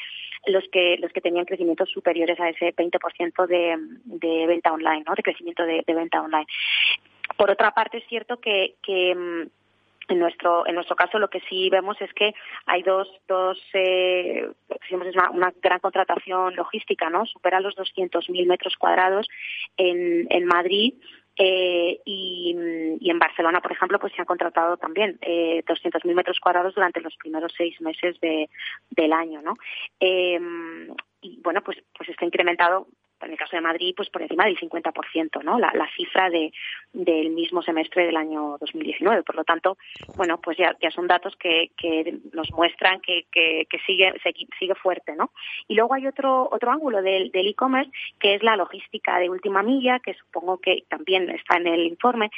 [0.47, 5.13] los que los que tenían crecimientos superiores a ese 20% de, de venta online, ¿no?
[5.13, 6.47] De crecimiento de, venta online.
[7.37, 9.49] Por otra parte es cierto que, que mm,
[10.07, 12.33] en nuestro, en nuestro caso lo que sí vemos es que
[12.65, 14.47] hay dos, dos eh,
[14.91, 17.25] una, una, gran contratación logística, ¿no?
[17.25, 19.27] Supera los 200.000 metros cuadrados
[19.77, 20.93] en, en Madrid
[21.37, 22.55] eh, y,
[22.99, 27.01] y, en Barcelona, por ejemplo, pues se han contratado también eh, 200.000 metros cuadrados durante
[27.01, 28.49] los primeros seis meses de,
[28.91, 29.55] del año, ¿no?
[29.99, 30.39] Eh,
[31.21, 32.87] y bueno, pues, pues está incrementado
[33.21, 35.57] en el caso de Madrid, pues por encima del 50%, ¿no?
[35.59, 36.51] La, cifra de,
[36.93, 39.23] del mismo semestre del año 2019.
[39.23, 39.77] Por lo tanto,
[40.15, 44.13] bueno, pues ya, ya son datos que, que nos muestran que, que, sigue,
[44.59, 45.31] sigue fuerte, ¿no?
[45.67, 49.99] Y luego hay otro, otro ángulo del e-commerce, que es la logística de última milla,
[49.99, 52.29] que supongo que también está en el informe,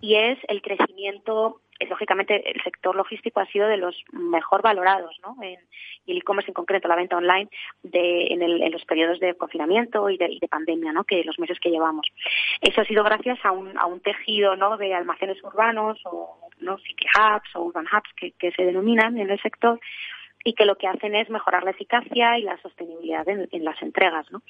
[0.00, 5.36] y es el crecimiento lógicamente el sector logístico ha sido de los mejor valorados, ¿no?
[5.42, 5.58] En,
[6.06, 7.48] y el e-commerce en concreto, la venta online,
[7.82, 11.04] de, en, el, en, los periodos de confinamiento y de, pandemia, ¿no?
[11.04, 12.06] Que los meses que llevamos.
[12.60, 14.76] Eso ha sido gracias a un, a un tejido, ¿no?
[14.76, 16.78] De almacenes urbanos o ¿no?
[16.78, 19.80] city hubs o urban hubs que, que se denominan en el sector
[20.44, 23.80] y que lo que hacen es mejorar la eficacia y la sostenibilidad en, en las
[23.82, 24.42] entregas, ¿no?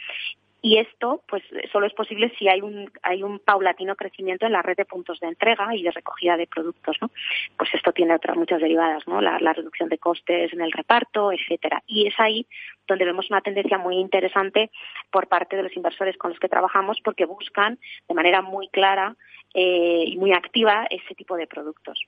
[0.67, 4.63] Y esto, pues, solo es posible si hay un, hay un paulatino crecimiento en la
[4.63, 7.11] red de puntos de entrega y de recogida de productos, ¿no?
[7.59, 9.21] Pues esto tiene otras muchas derivadas, ¿no?
[9.21, 11.83] La, reducción de costes en el reparto, etcétera.
[11.87, 12.47] Y es ahí
[12.89, 14.71] donde vemos una tendencia muy interesante
[15.11, 19.17] por parte de los inversores con los que trabajamos porque buscan de manera muy clara
[19.53, 22.07] eh, y muy activa ese tipo de productos.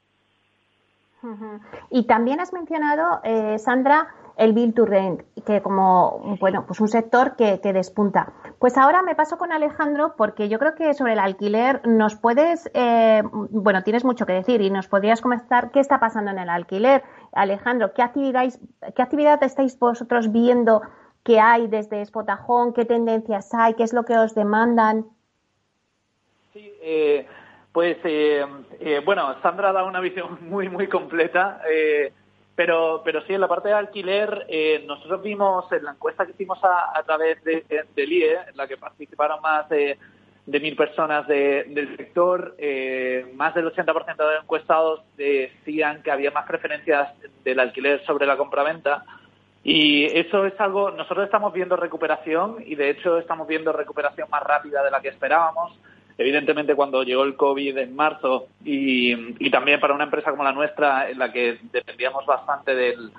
[1.90, 6.88] Y también has mencionado, eh, Sandra, el Bill to Rent, que como, bueno, pues un
[6.88, 8.32] sector que, despunta.
[8.58, 12.70] Pues ahora me paso con Alejandro porque yo creo que sobre el alquiler nos puedes,
[12.74, 16.50] eh, bueno, tienes mucho que decir y nos podrías comentar qué está pasando en el
[16.50, 17.02] alquiler.
[17.32, 18.46] Alejandro, ¿qué actividad,
[18.94, 20.82] qué actividad estáis vosotros viendo
[21.22, 22.74] que hay desde Spotajón?
[22.74, 23.74] ¿Qué tendencias hay?
[23.74, 25.06] ¿Qué es lo que os demandan?
[26.52, 27.26] Sí, eh,
[27.76, 28.42] pues eh,
[28.80, 31.60] eh, bueno, Sandra da una visión muy, muy completa.
[31.70, 32.10] Eh,
[32.54, 36.32] pero, pero sí, en la parte de alquiler, eh, nosotros vimos en la encuesta que
[36.32, 39.98] hicimos a, a través de, de, del IE, en la que participaron más de,
[40.46, 46.30] de mil personas de, del sector, eh, más del 80% de encuestados decían que había
[46.30, 47.10] más preferencias
[47.44, 49.04] del alquiler sobre la compraventa.
[49.62, 54.42] Y eso es algo, nosotros estamos viendo recuperación y de hecho estamos viendo recuperación más
[54.42, 55.78] rápida de la que esperábamos.
[56.18, 60.52] Evidentemente, cuando llegó el COVID en marzo y, y, también para una empresa como la
[60.52, 63.10] nuestra, en la que dependíamos bastante del,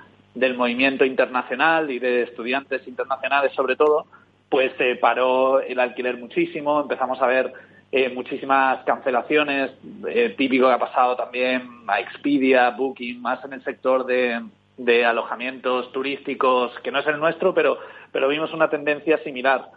[0.56, 4.06] movimiento internacional y de estudiantes internacionales sobre todo,
[4.48, 7.52] pues se eh, paró el alquiler muchísimo, empezamos a ver
[7.92, 9.72] eh, muchísimas cancelaciones,
[10.08, 15.92] eh, típico que ha pasado también a Expedia, Booking, más en el sector de, alojamientos
[15.92, 17.78] turísticos, que no es el nuestro, pero
[18.28, 19.70] vimos una tendencia similar.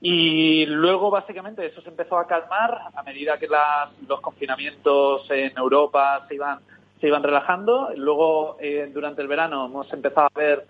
[0.00, 5.56] Y luego, básicamente, eso se empezó a calmar a medida que las, los confinamientos en
[5.58, 6.60] Europa se iban,
[7.00, 7.90] se iban relajando.
[7.96, 10.66] Luego, eh, durante el verano, hemos empezado a ver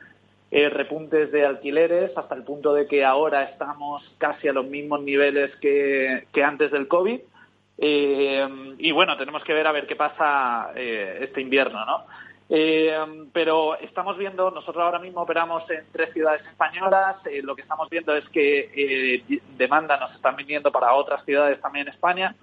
[0.50, 5.02] eh, repuntes de alquileres hasta el punto de que ahora estamos casi a los mismos
[5.02, 7.20] niveles que, que antes del COVID.
[7.76, 12.06] Eh, y bueno, tenemos que ver a ver qué pasa eh, este invierno, ¿no?
[12.50, 12.96] Eh,
[13.32, 17.90] pero estamos viendo, nosotros ahora mismo operamos en tres ciudades españolas, eh, lo que estamos
[17.90, 22.34] viendo es que eh, demanda nos están viniendo para otras ciudades también en España,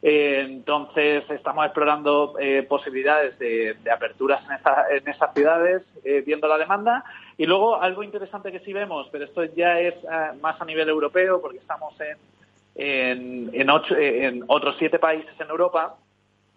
[0.00, 2.36] eh, entonces estamos explorando
[2.68, 5.82] posibilidades de, aperturas en, esa, en esas ciudades,
[6.24, 7.04] viendo la demanda.
[7.36, 9.96] Y luego algo interesante que sí vemos, pero esto ya es
[10.40, 12.16] más a nivel europeo, porque estamos en,
[12.76, 15.96] en, en, ocho, en otros siete países en Europa,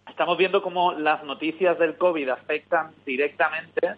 [0.10, 3.96] estamos viendo cómo las noticias del COVID afectan directamente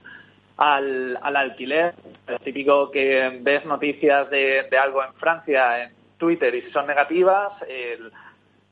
[0.58, 1.96] al, al alquiler.
[2.28, 6.88] Es típico que ves noticias de, de, algo en Francia en Twitter y si son
[6.88, 8.12] negativas, el,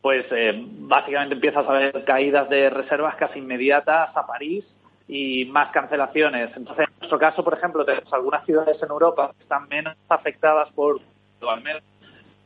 [0.01, 4.65] pues eh, básicamente empiezas a ver caídas de reservas casi inmediatas a París
[5.07, 6.49] y más cancelaciones.
[6.55, 10.71] Entonces, en nuestro caso, por ejemplo, tenemos algunas ciudades en Europa que están menos afectadas
[10.73, 11.01] por,
[11.47, 11.83] al menos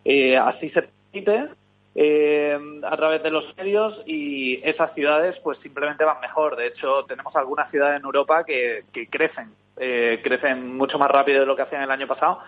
[0.03, 1.49] eh, así se permite,
[1.95, 6.55] eh, a través de los medios y esas ciudades pues simplemente van mejor.
[6.55, 11.45] De hecho, tenemos algunas ciudades en Europa que, crecen, eh, crecen mucho más rápido de
[11.45, 12.39] lo que hacían el año pasado.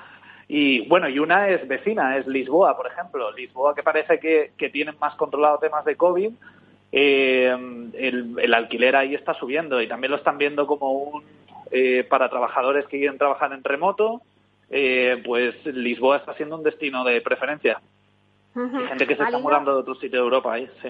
[0.49, 3.31] Y bueno, y una es vecina, es Lisboa, por ejemplo.
[3.31, 6.31] Lisboa que parece que, que tienen más controlado temas de COVID.
[6.91, 7.49] Eh,
[7.93, 11.23] el, el, alquiler ahí está subiendo y también lo están viendo como un
[11.69, 14.21] eh, para trabajadores que quieren trabajar en remoto,
[14.69, 17.81] eh, pues Lisboa está siendo un destino de preferencia.
[18.58, 20.89] Hay gente que se está mudando de otro sitio de Europa ahí, sí.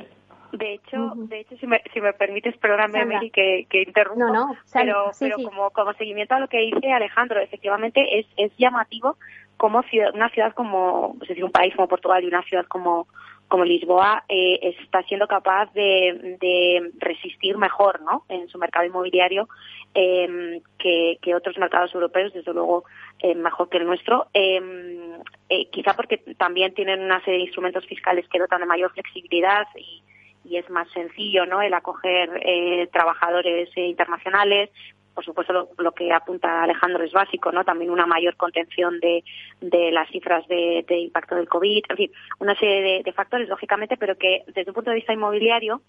[0.53, 1.27] De hecho, uh -huh.
[1.27, 5.11] de hecho, si me, si me permites, perdóname, Meli, que, que interrumpo, no, no, pero,
[5.11, 5.43] sí, pero sí.
[5.43, 9.17] como, como seguimiento a lo que dice Alejandro, efectivamente es, es llamativo
[9.57, 13.07] como ciudad, una ciudad como, es decir, un país como Portugal y una ciudad como,
[13.47, 18.23] como Lisboa eh, está siendo capaz de, de, resistir mejor ¿no?
[18.29, 19.49] en su mercado inmobiliario
[19.95, 22.83] eh, que, que, otros mercados europeos, desde luego
[23.19, 28.27] eh, mejor que el nuestro, eh, quizá porque también tienen una serie de instrumentos fiscales
[28.29, 30.03] que dotan de mayor flexibilidad y,
[30.47, 31.61] y es más sencillo ¿no?
[31.61, 34.69] el acoger eh, trabajadores eh, internacionales.
[35.13, 37.63] Por supuesto, lo, lo, que apunta Alejandro es básico, ¿no?
[37.63, 39.23] También una mayor contención de,
[39.61, 43.49] de las cifras de, de, impacto del COVID, en fin, una serie de, de, factores,
[43.49, 45.81] lógicamente, pero que desde un punto de vista inmobiliario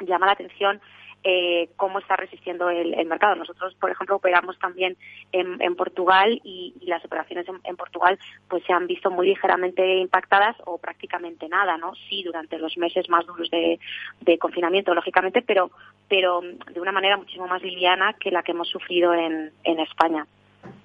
[0.00, 0.80] llama la atención
[1.24, 3.34] eh, cómo está resistiendo el, mercado.
[3.34, 4.96] Nosotros, por ejemplo, operamos también
[5.32, 10.78] en, Portugal y, las operaciones en, Portugal pues se han visto muy ligeramente impactadas o
[10.78, 11.92] prácticamente nada, ¿no?
[12.08, 13.78] Sí, durante los meses más duros de,
[14.38, 15.70] confinamiento, lógicamente, pero
[16.08, 20.26] pero de una manera muchísimo más liviana que la que hemos sufrido en, en España.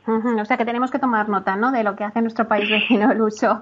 [0.06, 1.72] O sea que tenemos que tomar nota, ¿no?
[1.72, 3.62] De lo que hace nuestro país vecino el uso.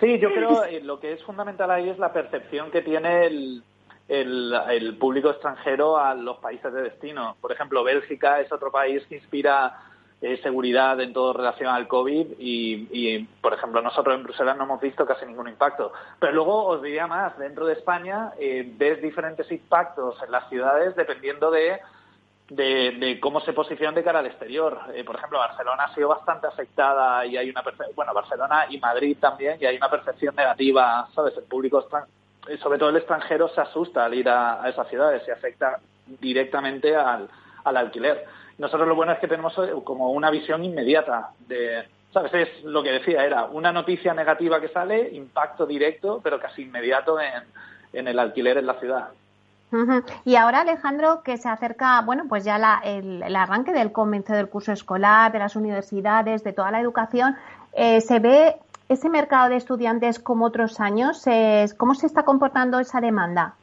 [0.00, 3.26] Sí, yo creo que eh, lo que es fundamental ahí es la percepción que tiene
[3.26, 3.62] el,
[4.08, 7.36] el, público extranjero a los países de destino.
[7.40, 9.78] Por ejemplo, Bélgica es otro país que inspira
[10.20, 14.80] eh, seguridad en todo relación al COVID y, por ejemplo, nosotros en Bruselas no hemos
[14.80, 15.92] visto casi ningún impacto.
[16.18, 20.96] Pero luego os diría más, dentro de España eh, ves diferentes impactos en las ciudades
[20.96, 21.80] dependiendo de
[22.48, 24.78] de, cómo se posiciona de cara al exterior.
[24.94, 27.62] Eh, por ejemplo, Barcelona ha sido bastante afectada y hay una
[27.94, 31.36] bueno, Barcelona y Madrid también y hay una percepción negativa, ¿sabes?
[31.36, 31.96] El público eh,
[32.62, 37.28] sobre todo el extranjero se asusta al ir a, esas ciudades y afecta directamente al,
[37.64, 38.24] al alquiler.
[38.58, 42.32] Nosotros lo bueno es que tenemos eh, como una visión inmediata de, ¿sabes?
[42.34, 47.20] Es lo que decía, era una noticia negativa que sale, impacto directo, pero casi inmediato
[47.20, 47.42] en,
[47.92, 49.08] en el alquiler en la ciudad.
[50.24, 54.48] Y ahora, Alejandro, que se acerca, bueno, pues ya la, el, arranque del comienzo del
[54.48, 57.36] curso escolar, de las universidades, de toda la educación,
[57.72, 58.56] eh, ¿se ve
[58.88, 61.24] ese mercado de estudiantes como otros años?
[61.76, 63.54] ¿Cómo se está comportando esa demanda?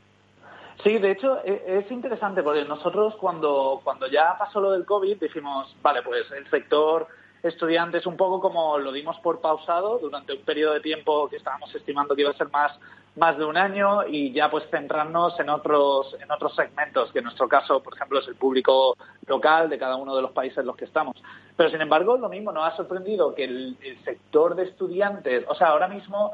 [0.83, 5.19] Sí, de hecho e, es interesante porque nosotros cuando, cuando ya pasó lo del COVID
[5.19, 7.07] dijimos, vale, pues el sector
[7.43, 11.73] estudiantes un poco como lo dimos por pausado durante un periodo de tiempo que estábamos
[11.73, 12.71] estimando que iba a ser más
[13.15, 17.25] más de un año y ya pues centrarnos en otros en otros segmentos que en
[17.25, 18.95] nuestro caso por ejemplo es el público
[19.27, 21.15] local de cada uno de los países en los que estamos.
[21.57, 25.67] Pero sin embargo lo mismo nos ha sorprendido que el, sector de estudiantes o sea
[25.67, 26.31] ahora mismo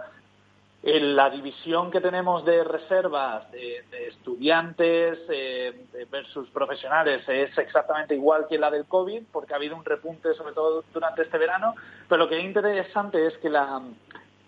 [0.88, 8.46] en la división que tenemos de reservas de, estudiantes eh, versus profesionales es exactamente igual
[8.48, 11.76] que la del COVID porque ha habido un repunte sobre todo durante este verano
[12.08, 13.82] pero lo que es interesante es que la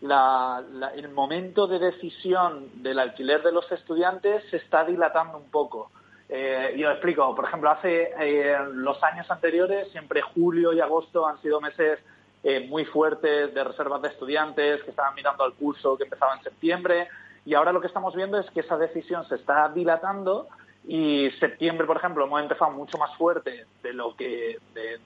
[0.02, 0.64] la,
[0.96, 5.92] el momento de decisión del alquiler de los estudiantes se está dilatando un poco.
[6.30, 11.28] Eh, y os explico, por ejemplo, hace eh, los años anteriores, siempre julio y agosto
[11.28, 12.00] han sido meses
[12.44, 16.44] eh, muy fuertes de reservas de estudiantes que estaban mirando al curso que empezaba en
[16.44, 17.08] septiembre.
[17.46, 20.48] Y ahora lo que estamos viendo es que esa decisión se está dilatando
[20.88, 24.58] y septiembre, por ejemplo, hemos empezado mucho más fuerte de lo que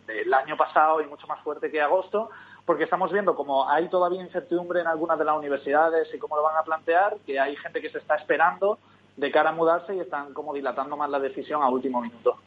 [0.08, 2.30] del año pasado y mucho más fuerte que agosto
[2.66, 6.44] porque estamos viendo como hay todavía incertidumbre en algunas de las universidades y cómo lo
[6.44, 8.80] van a plantear, que hay gente que se está esperando
[9.18, 12.38] de cara a mudarse y están como dilatando más la decisión a último minuto.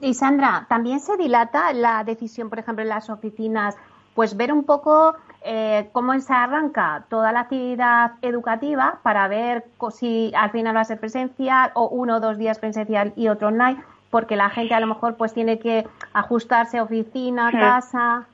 [0.00, 3.76] Y Sandra, también se dilata la decisión, por ejemplo, en las oficinas,
[4.14, 10.32] pues ver un poco eh, cómo se arranca toda la actividad educativa para ver si
[10.36, 13.82] al final va a ser presencial o uno o dos días presencial y otro online,
[14.10, 17.58] porque la gente a lo mejor pues tiene que ajustarse oficina, hmm.
[17.58, 18.26] casa.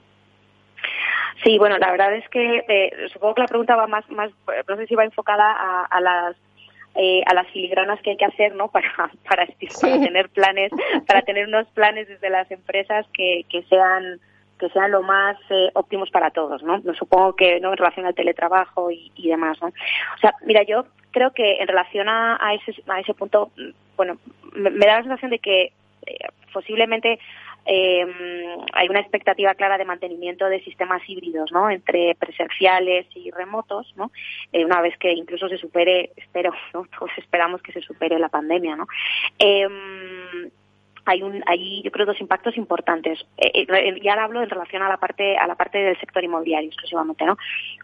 [1.45, 4.33] Sí, bueno, la verdad es que eh, supongo que la pregunta va más, más,
[4.69, 6.37] no sé si va enfocada a, a las
[7.01, 8.69] eh, a las filigranas que hay que hacer, ¿no?
[8.73, 9.47] Para para,
[9.81, 10.73] para tener planes,
[11.07, 14.21] para tener unos planes desde las empresas que, que sean
[14.59, 16.79] que sean lo más eh, óptimos para todos, ¿no?
[16.79, 16.93] ¿no?
[16.95, 19.69] Supongo que no en relación al teletrabajo y, y, demás, ¿no?
[19.69, 23.53] O sea, mira, yo creo que en relación a, a ese a ese punto,
[23.97, 24.19] bueno,
[24.55, 25.73] me, me da la sensación de que
[26.07, 26.19] eh,
[26.53, 27.21] posiblemente
[27.71, 28.07] eh,
[28.73, 31.69] hay una expectativa clara de mantenimiento de sistemas híbridos, ¿no?
[31.71, 34.11] Entre presenciales y remotos, ¿no?
[34.53, 36.87] Eh, una vez que incluso se supere, espero, ¿no?
[36.99, 38.87] Todos esperamos que se supere la pandemia, ¿no?
[41.09, 43.19] Hay un hay yo creo dos impactos importantes.
[43.39, 47.25] Eh, eh, hablo en relación a la parte a la parte del sector inmobiliario exclusivamente
[47.25, 47.37] no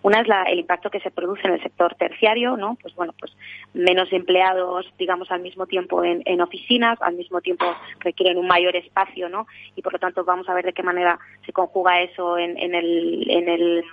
[0.03, 3.15] una es la, el impacto que se produce en el sector terciario no pues bueno
[3.19, 3.33] pues
[3.73, 7.65] menos empleados digamos al mismo tiempo en, en oficinas al mismo tiempo
[8.01, 9.47] requieren un mayor espacio no
[9.77, 12.75] y por lo tanto vamos a ver de qué manera se conjuga eso en, en
[12.75, 13.85] el en el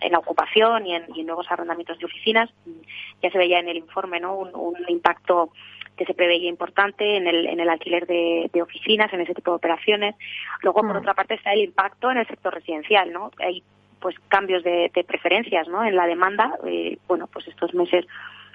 [0.00, 2.50] en la ocupación y en, nuevos arrendamientos de oficinas.
[3.22, 5.52] Ya se veía en el informe no un impacto
[5.98, 9.56] que se preveía importante en el, en el alquiler de, oficinas, en ese tipo de
[9.56, 10.14] operaciones.
[10.62, 10.98] Luego, por mm.
[10.98, 13.30] otra parte, está el impacto en el sector residencial, ¿no?
[13.38, 13.62] Hay
[14.00, 15.84] pues cambios de, preferencias, ¿no?
[15.84, 18.06] En la demanda, eh, bueno, pues estos meses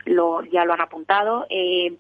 [0.05, 1.45] lo, ya lo han apuntado.
[1.49, 1.93] Eh,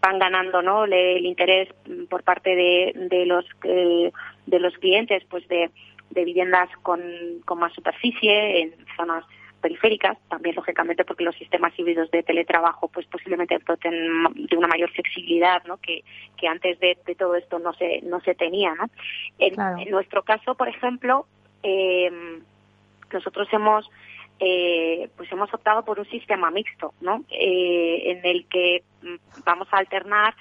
[0.00, 1.68] van ganando no el interés
[2.08, 4.12] por parte de, de los eh,
[4.46, 5.70] de los clientes pues de,
[6.10, 7.00] de viviendas con,
[7.44, 9.24] con más superficie en zonas
[9.60, 15.62] periféricas, también lógicamente porque los sistemas híbridos de teletrabajo pues posiblemente de una mayor flexibilidad
[15.64, 15.78] ¿no?
[15.78, 16.04] que,
[16.36, 18.74] que antes de, todo esto no se, no se tenía.
[18.74, 18.86] ¿no?
[19.38, 21.26] En, nuestro caso, por ejemplo,
[21.62, 22.10] eh,
[23.12, 23.90] nosotros hemos
[24.40, 27.24] eh, pues hemos optado por un sistema mixto, ¿no?
[27.28, 30.34] Eh, en el que mm, vamos a alternar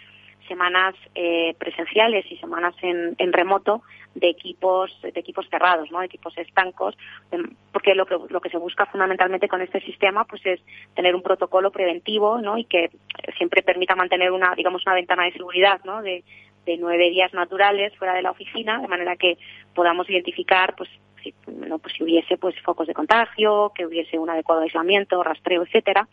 [0.47, 3.81] semanas eh, presenciales y semanas en, en, remoto
[4.15, 6.01] de equipos de equipos cerrados, ¿no?
[6.01, 6.97] equipos estancos,
[7.31, 10.59] em, porque lo que, lo que se busca fundamentalmente con este sistema pues es
[10.95, 12.57] tener un protocolo preventivo ¿no?
[12.57, 12.89] y que
[13.37, 16.01] siempre permita mantener una digamos una ventana de seguridad ¿no?
[16.01, 16.23] de,
[16.67, 19.37] de nueve días naturales fuera de la oficina, de manera que
[19.73, 20.89] podamos identificar pues
[21.23, 25.63] si, no, pues si hubiese pues focos de contagio, que hubiese un adecuado aislamiento, rastreo,
[25.63, 26.07] etcétera,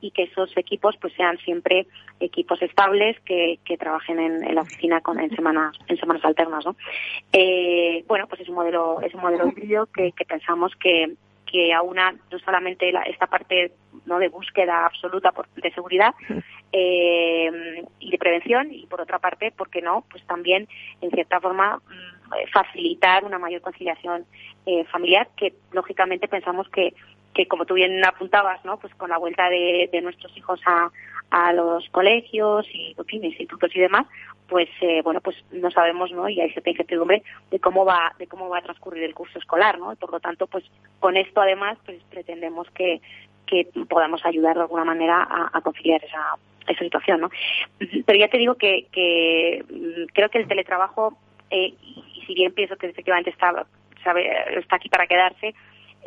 [0.00, 1.86] y que esos equipos pues sean siempre
[2.20, 6.76] equipos estables que, que trabajen en, la oficina con, en semanas en semanas alternas, ¿no?
[7.32, 11.16] Eh, bueno, pues es un modelo es un modelo híbrido que, que pensamos que
[11.50, 13.72] que aúna no solamente la, esta parte
[14.06, 16.14] no de búsqueda absoluta por, de seguridad
[16.72, 20.04] eh, y de prevención y por otra parte, ¿por qué no?
[20.10, 20.68] Pues también
[21.00, 24.26] en cierta forma mm, facilitar una mayor conciliación
[24.66, 26.94] eh, familiar que lógicamente pensamos que
[27.34, 28.78] que como tú bien apuntabas, ¿no?
[28.78, 30.90] Pues con la vuelta de, de nuestros hijos a,
[31.30, 34.06] a los colegios y institutos y demás,
[34.48, 36.28] pues eh, bueno, pues no sabemos, ¿no?
[36.28, 39.78] Y hay cierta incertidumbre de cómo va de cómo va a transcurrir el curso escolar,
[39.78, 39.94] ¿no?
[39.96, 40.64] por lo tanto, pues
[41.00, 43.00] con esto además, pues pretendemos que
[43.46, 47.30] que podamos ayudar de alguna manera a, a conciliar esa esa situación, ¿no?
[47.78, 51.16] Pero ya te digo que, que mm, creo que el teletrabajo,
[51.50, 51.74] eh,
[52.14, 53.66] y si bien pienso que efectivamente está,
[54.04, 55.54] sabe, está aquí para quedarse,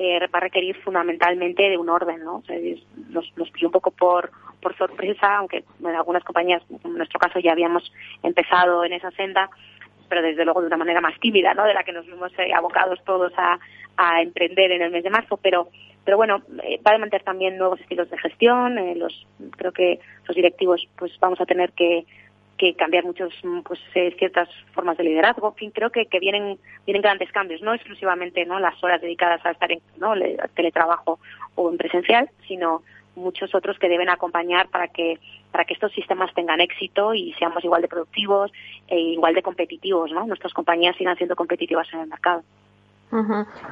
[0.02, 2.38] eh, va a requerir fundamentalmente de un orden, ¿no?
[2.38, 2.58] O sea,
[3.10, 7.52] nos, nos un poco por, por sorpresa, aunque en algunas compañías, en nuestro caso, ya
[7.52, 7.94] habíamos
[8.24, 9.48] empezado en esa senda,
[10.10, 11.66] pero desde luego de una manera más tímida, ¿no?
[11.66, 13.60] De la que nos vimos eh, abocados todos a,
[13.98, 15.70] a, emprender en el mes de marzo, pero
[16.04, 20.00] pero bueno, eh, va a demandar también nuevos estilos de gestión, eh, los creo que
[20.28, 22.06] los directivos pues vamos a tener que
[22.62, 23.34] que cambiar muchos
[23.66, 25.48] pues eh, ciertas formas de liderazgo.
[25.48, 27.60] En fin creo que, que vienen vienen grandes cambios.
[27.64, 30.14] No exclusivamente no las horas dedicadas a estar en no
[30.54, 31.20] teletrabajo
[31.56, 32.84] o en presencial sino
[33.16, 35.20] muchos otros que deben acompañar para que
[35.52, 38.52] para que estos sistemas tengan éxito y seamos igual de productivos
[38.88, 42.44] e igual de competitivos no nuestras compañías sigan siendo competitivas en el mercado.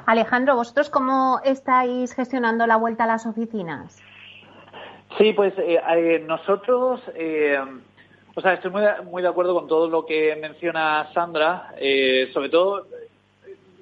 [0.07, 4.01] Alejandro vosotros cómo estáis gestionando la vuelta a las oficinas
[5.17, 7.57] Sí, pues eh, eh, nosotros eh,
[8.35, 11.73] o sea, estoy muy, muy de acuerdo con todo lo que menciona Sandra.
[11.77, 12.87] Eh, sobre todo,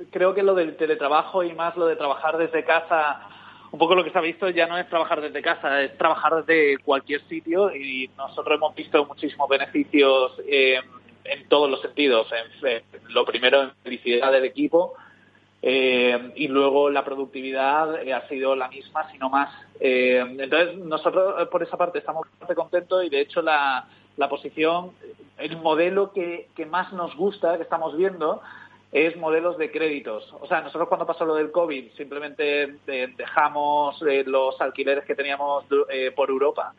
[0.09, 3.27] creo que lo del teletrabajo y más lo de trabajar desde casa,
[3.71, 6.45] un poco lo que se ha visto ya no es trabajar desde casa, es trabajar
[6.45, 10.79] desde cualquier sitio y nosotros hemos visto muchísimos beneficios eh,
[11.25, 12.27] en todos los sentidos.
[12.63, 14.93] En, lo primero, en felicidad del equipo.
[15.61, 19.49] Eh, y luego la productividad ha sido la misma, sino más.
[19.79, 23.87] entonces, nosotros por esa parte estamos bastante contentos y de hecho la,
[24.17, 24.91] la posición,
[25.37, 28.41] el modelo que, que más nos gusta, que estamos viendo,
[28.91, 30.33] es modelos de créditos.
[30.39, 35.15] O sea, nosotros cuando pasó lo del COVID simplemente eh, dejamos eh, los alquileres que
[35.15, 36.73] teníamos eh, por Europa,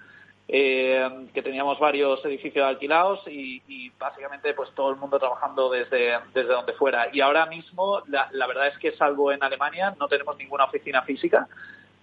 [0.51, 6.49] que teníamos varios edificios alquilados y, y, básicamente pues todo el mundo trabajando desde, desde
[6.49, 7.11] donde fuera.
[7.12, 11.03] Y ahora mismo la, la verdad es que salvo en Alemania no tenemos ninguna oficina
[11.03, 11.47] física.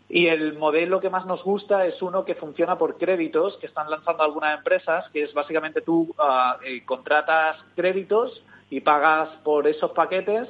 [0.08, 3.90] Y el modelo que más nos gusta es uno que funciona por créditos, que están
[3.90, 9.92] lanzando algunas empresas, que es básicamente tú uh, eh, contratas créditos y pagas por esos
[9.92, 10.48] paquetes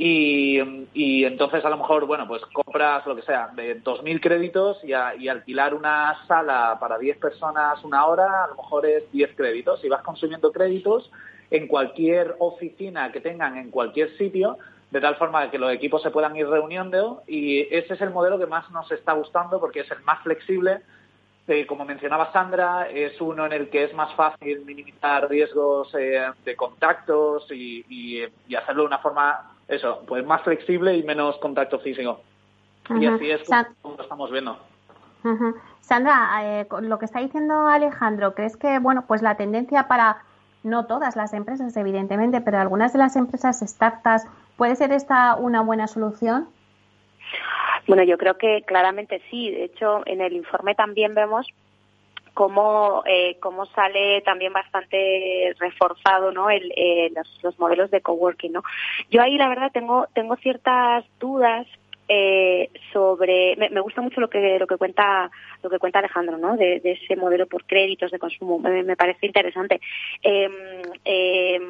[0.00, 0.60] y,
[0.94, 4.92] y, entonces a lo mejor, bueno, pues compras lo que sea, de 2.000 créditos y,
[4.92, 9.34] a, y, alquilar una sala para 10 personas una hora, a lo mejor es 10
[9.34, 9.82] créditos.
[9.84, 11.10] Y vas consumiendo créditos
[11.50, 14.58] en cualquier oficina que tengan en cualquier sitio
[14.90, 18.38] de tal forma que los equipos se puedan ir reuniendo y ese es el modelo
[18.38, 20.80] que más nos está gustando porque es el más flexible.
[21.46, 26.26] Eh, como mencionaba Sandra, es uno en el que es más fácil minimizar riesgos eh,
[26.44, 31.78] de contactos y, y, hacerlo de una forma, eso, pues más flexible y menos contacto
[31.78, 32.20] físico.
[32.90, 33.42] Y así es
[33.80, 34.58] como lo estamos viendo.
[35.80, 40.22] Sandra, eh, con lo que está diciendo Alejandro, ¿crees que, bueno, pues la tendencia para
[40.62, 44.26] no todas las empresas, evidentemente, pero algunas de las empresas startups
[44.58, 46.48] ¿Puede ser esta una buena solución?
[47.86, 49.52] Bueno, yo creo que claramente sí.
[49.52, 51.46] De hecho, en el informe también vemos
[52.34, 56.50] cómo, eh, cómo sale también bastante reforzado ¿no?
[56.50, 58.52] El, eh, los, modelos de coworking.
[58.52, 58.64] ¿no?
[59.12, 61.68] Yo ahí, la verdad, tengo, tengo ciertas dudas
[62.08, 65.30] eh, sobre me, gusta mucho lo que lo que cuenta
[65.62, 69.80] lo que cuenta Alejandro no de, ese modelo por créditos de consumo me, parece interesante
[70.22, 70.48] eh,
[71.04, 71.60] eh,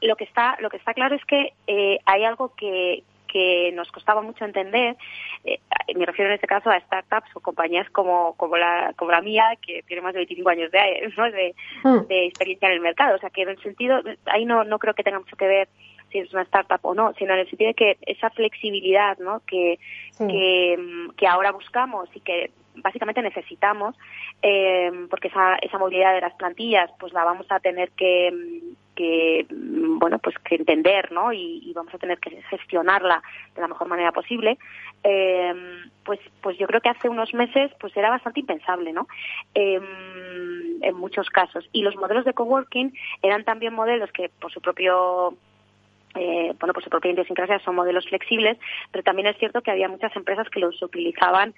[0.00, 3.90] lo que está lo que está claro es que eh, hay algo que que nos
[3.92, 4.96] costaba mucho entender,
[5.44, 5.60] eh,
[5.94, 9.44] me refiero en este caso a startups o compañías como, como, la, como la mía,
[9.64, 11.30] que tiene más de 25 años de, ¿no?
[11.30, 12.08] de, hmm.
[12.08, 13.16] de experiencia en el mercado.
[13.16, 15.68] O sea, que en el sentido, ahí no, no creo que tenga mucho que ver
[16.10, 19.40] si es una startup o no, sino en el sentido de que esa flexibilidad ¿no?
[19.46, 19.78] que,
[20.18, 23.96] que, ahora buscamos y que básicamente necesitamos,
[24.42, 28.32] eh, porque esa, esa movilidad de las plantillas pues la vamos a tener que,
[28.94, 33.22] que bueno pues que entender no y, vamos a tener que gestionarla
[33.54, 34.58] de la mejor manera posible
[35.04, 35.54] eh,
[36.04, 39.06] pues pues yo creo que hace unos meses pues era bastante impensable no
[39.54, 39.80] eh,
[40.82, 41.68] en muchos casos.
[41.72, 42.92] Y los modelos de coworking
[43.22, 45.36] eran también modelos que por su propio
[46.14, 48.58] eh, bueno, por su propia idiosincrasia son modelos flexibles,
[48.90, 51.54] pero también es cierto que había muchas empresas que los utilizaban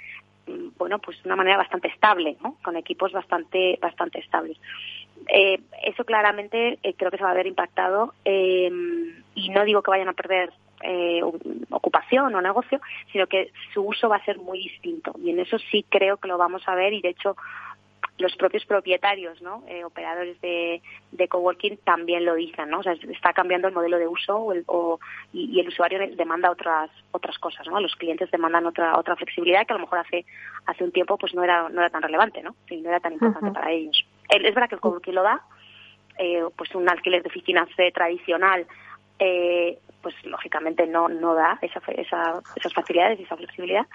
[0.47, 2.57] mm, bueno, pues de una manera bastante estable, ¿no?
[2.63, 4.59] Con equipos bastante, bastante estables.
[5.29, 8.71] Eh, eso claramente eh, creo que se va a ver impactado eh,
[9.35, 10.51] y no digo que vayan a perder
[10.83, 11.21] eh,
[11.71, 12.81] ocupación o negocio,
[13.13, 15.13] sino que su uso va a ser muy distinto.
[15.23, 17.37] Y en eso sí creo que lo vamos a ver y de hecho
[18.21, 19.65] los propios propietarios, ¿no?
[19.67, 22.81] Eh, operadores de, de, coworking también lo dicen, ¿no?
[22.81, 24.65] O sea, está cambiando el modelo de uso o el,
[25.33, 27.81] y, el usuario demanda otras otras cosas, ¿no?
[27.81, 30.25] Los clientes demandan otra otra flexibilidad que a lo mejor hace
[30.67, 32.55] hace un tiempo pues no era no era tan relevante, ¿no?
[32.71, 34.05] no era tan importante para ellos.
[34.29, 35.43] Es verdad que el coworking lo da,
[36.19, 38.67] eh, pues un alquiler de oficinas tradicional
[39.19, 43.87] eh, pues lógicamente no no da esa, esa, esas facilidades y esa flexibilidad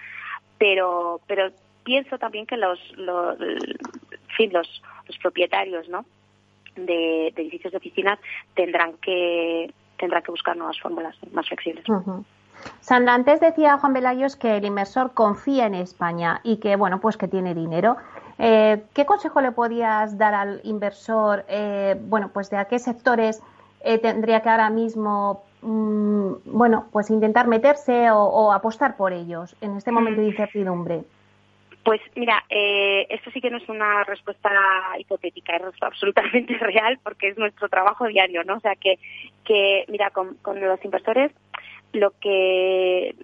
[0.57, 1.51] pero pero
[1.85, 3.37] pienso también que los, los,
[4.35, 6.05] fin, los, los propietarios ¿no?
[6.75, 8.19] de, edificios de oficinas
[8.55, 11.85] tendrán que, tendrán que buscar nuevas fórmulas más flexibles.
[12.79, 17.17] Sandra, antes decía Juan Velayos que el inversor confía en España y que, bueno, pues
[17.17, 17.97] que tiene dinero.
[18.37, 23.41] Eh, ¿Qué consejo le podías dar al inversor, eh, bueno, pues de a qué sectores
[23.81, 29.55] eh, tendría que ahora mismo, mm, bueno, pues intentar meterse o, o, apostar por ellos
[29.61, 31.03] en este momento de incertidumbre?
[31.85, 34.49] Pues mira, eh, esto sí que no es una respuesta
[34.97, 38.55] hipotética, es absolutamente real porque es nuestro trabajo diario, ¿no?
[38.55, 38.97] O sea que,
[39.43, 41.31] que mira, con, los inversores
[41.93, 43.15] lo que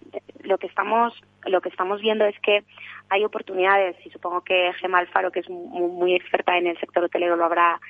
[0.43, 1.14] lo que estamos
[1.45, 2.64] lo que estamos viendo es que
[3.09, 7.36] hay oportunidades y supongo que Gemma Alfaro que es muy, experta en el sector hotelero
[7.36, 7.82] lo habrá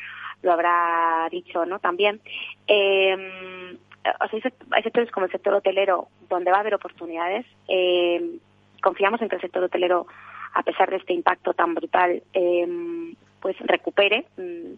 [0.41, 2.21] lo habrá dicho no también.
[2.67, 3.77] Eh,
[4.21, 7.45] o sea, hay sectores como el sector hotelero donde va a haber oportunidades.
[7.67, 8.37] Eh,
[8.81, 10.07] confiamos en que el sector hotelero
[10.53, 14.25] a pesar de este impacto tan brutal, em, pues recupere.
[14.37, 14.73] Mm,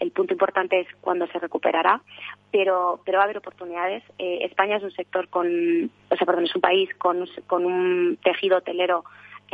[0.00, 2.02] el, punto importante es cuándo se recuperará,
[2.50, 4.02] pero, pero va a haber oportunidades.
[4.18, 8.18] Eh, España es un sector con, o sea, perdón, es un país con, con un
[8.22, 9.04] tejido hotelero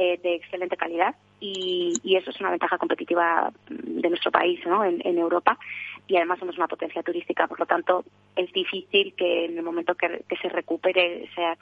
[0.00, 4.84] eh, de excelente calidad y, y, eso es una ventaja competitiva de nuestro país ¿no?
[4.84, 5.58] en, en, Europa
[6.06, 8.04] y además somos una potencia turística, por lo tanto
[8.36, 11.58] es difícil que en el momento que, que se recupere ese,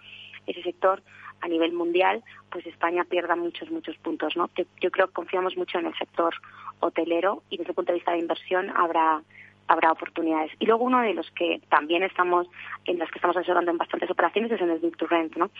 [0.46, 1.02] ese sector
[1.41, 4.51] a nivel mundial, pues España pierda muchos, muchos puntos, ¿no?
[4.80, 6.34] Yo, creo que confiamos mucho en el sector
[6.80, 9.22] hotelero y desde el punto de vista de inversión habrá
[9.68, 10.53] habrá oportunidades.
[10.61, 12.47] Y luego uno de los que también estamos,
[12.84, 15.51] en los que estamos asesorando en bastantes operaciones es en el Build to Rent, ¿no?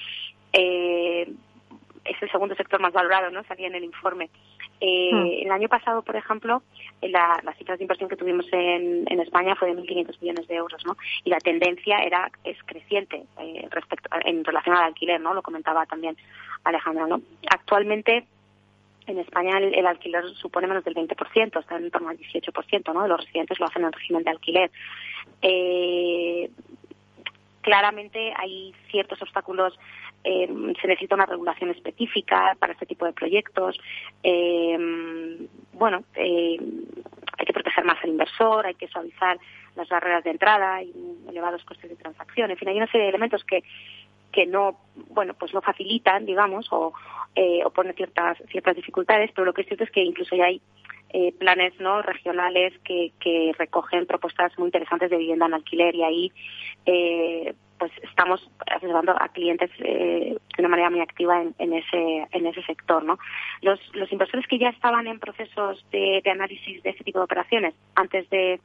[0.53, 1.29] Eh,
[2.05, 3.43] es el segundo sector más valorado, ¿no?
[3.45, 4.31] Salía en el informe.
[4.81, 5.47] Eh, hmm.
[5.47, 6.63] El año pasado, por ejemplo,
[7.01, 10.55] la, las cifras de inversión que tuvimos en, en España fue de 1.500 millones de
[10.55, 10.97] euros, ¿no?
[11.25, 15.35] Y la tendencia era es creciente eh, respecto en relación al alquiler, ¿no?
[15.35, 16.17] Lo comentaba también
[16.65, 17.21] Alejandra, ¿no?
[17.49, 18.27] Actualmente
[19.07, 23.03] en España el, alquiler supone menos del 20%, está en torno al 18%, ¿no?
[23.03, 24.71] De los residentes lo hacen en régimen de alquiler.
[25.43, 26.51] Eh,
[27.61, 29.79] claramente hay ciertos obstáculos
[30.29, 30.49] eh,
[30.81, 33.79] se necesita una regulación específica para este tipo de proyectos.
[34.25, 34.77] Eh,
[35.73, 36.57] bueno, eh,
[37.39, 39.39] hay que proteger más al inversor, hay que suavizar
[39.77, 40.93] las barreras de entrada, hay
[41.29, 42.51] elevados costes de transacción.
[42.51, 43.63] En fin, hay una serie de elementos que
[44.33, 44.77] que no
[45.09, 46.93] bueno pues no facilitan digamos o,
[47.35, 50.47] eh, o ponen ciertas ciertas dificultades pero lo que es cierto es que incluso ya
[50.47, 50.61] hay
[51.11, 56.03] eh, planes no regionales que, que recogen propuestas muy interesantes de vivienda en alquiler y
[56.03, 56.33] ahí
[56.85, 62.27] eh, pues estamos asesorando a clientes eh, de una manera muy activa en, en, ese
[62.31, 63.19] en ese sector no
[63.63, 67.25] los los inversores que ya estaban en procesos de, de análisis de este tipo de
[67.25, 68.61] operaciones antes de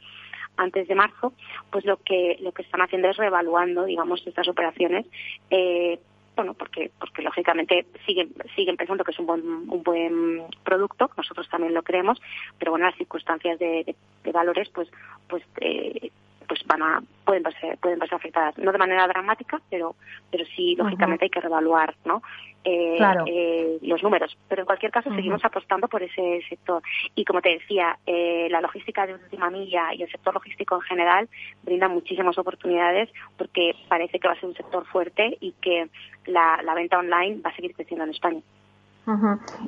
[0.58, 1.34] antes de marzo
[1.72, 5.06] pues lo que lo que están haciendo es reevaluando digamos estas operaciones
[5.50, 6.00] eh,
[6.36, 11.48] bueno, porque, porque lógicamente siguen, siguen pensando que es un buen, un buen producto, nosotros
[11.50, 12.22] también lo creemos,
[12.58, 14.90] pero bueno, las circunstancias de, de, valores, pues,
[15.28, 16.10] pues eh,
[16.52, 18.58] pues van a pueden verse pueden verse afectadas.
[18.58, 19.96] No de manera dramática pero
[20.30, 22.22] pero sí lógicamente hay que reevaluar no
[22.66, 24.38] eh, eh, los números.
[24.50, 26.84] Pero en cualquier caso seguimos apostando por ese sector.
[27.16, 30.82] Y como te decía eh, la logística de última milla y el sector logístico en
[30.82, 31.30] general
[31.64, 35.90] brinda muchísimas oportunidades porque parece que va a ser un sector fuerte y que
[36.26, 38.42] la, la venta online va a seguir creciendo en España.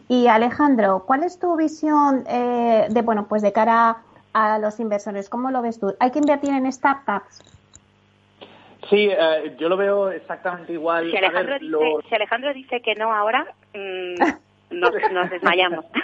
[0.09, 4.03] Y Alejandro cuál es tu visión de bueno pues de cara
[4.33, 5.29] a los inversores?
[5.29, 5.95] ¿Cómo lo ves tú?
[5.99, 7.41] ¿Hay que invertir en startups?
[8.89, 11.09] Sí, eh, yo lo veo exactamente igual.
[11.09, 14.15] Si Alejandro, dice, si Alejandro dice que no ahora, mm,
[14.71, 15.85] nos, desmayamos.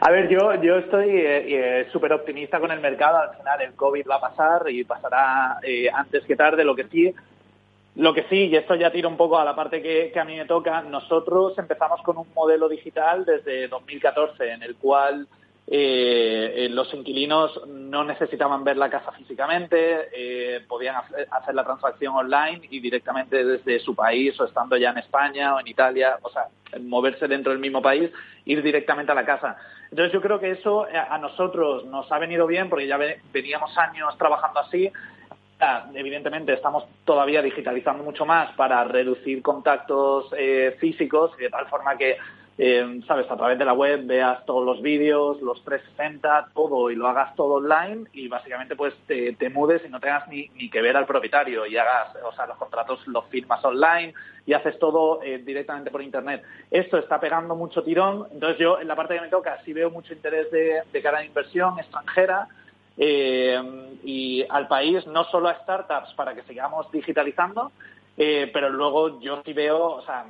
[0.00, 3.18] A ver, yo, yo estoy eh, eh, súper optimista con el mercado.
[3.18, 5.58] Al final el COVID va a pasar y pasará
[5.94, 6.64] antes que tarde.
[6.64, 7.14] Lo que sí,
[7.94, 10.24] lo que sí, y esto ya tira un poco a la parte que, que a
[10.24, 15.26] mí me toca, nosotros empezamos con un modelo digital desde 2014 en el cual
[15.68, 22.14] eh, eh, los inquilinos no necesitaban ver la casa físicamente, eh, podían hacer la transacción
[22.14, 26.30] online y directamente desde su país o estando ya en España o en Italia, o
[26.30, 26.44] sea,
[26.80, 28.12] moverse dentro del mismo país,
[28.44, 29.56] ir directamente a la casa.
[29.90, 32.98] Entonces yo creo que eso eh, a nosotros nos ha venido bien porque ya
[33.32, 34.90] veníamos años trabajando así.
[35.94, 40.26] Evidentemente estamos todavía digitalizando mucho más para reducir contactos
[40.78, 42.18] físicos y de tal forma que
[42.58, 46.94] eh, sabes, a través de la web veas todos los vídeos, los 360, todo y
[46.94, 50.80] lo hagas todo online y básicamente pues te, mudes y no tengas ni, ni que
[50.80, 54.14] ver al propietario y hagas, o sea, los contratos los firmas online
[54.46, 56.42] y haces todo eh, directamente por internet.
[56.70, 59.90] Esto está pegando mucho tirón, entonces yo en la parte que me toca sí veo
[59.90, 62.48] mucho interés de, de cara a inversión extranjera
[62.96, 63.60] eh,
[64.02, 67.72] y al país, no solo a startups para que sigamos digitalizando,
[68.16, 70.26] eh, pero luego yo sí veo, o sea,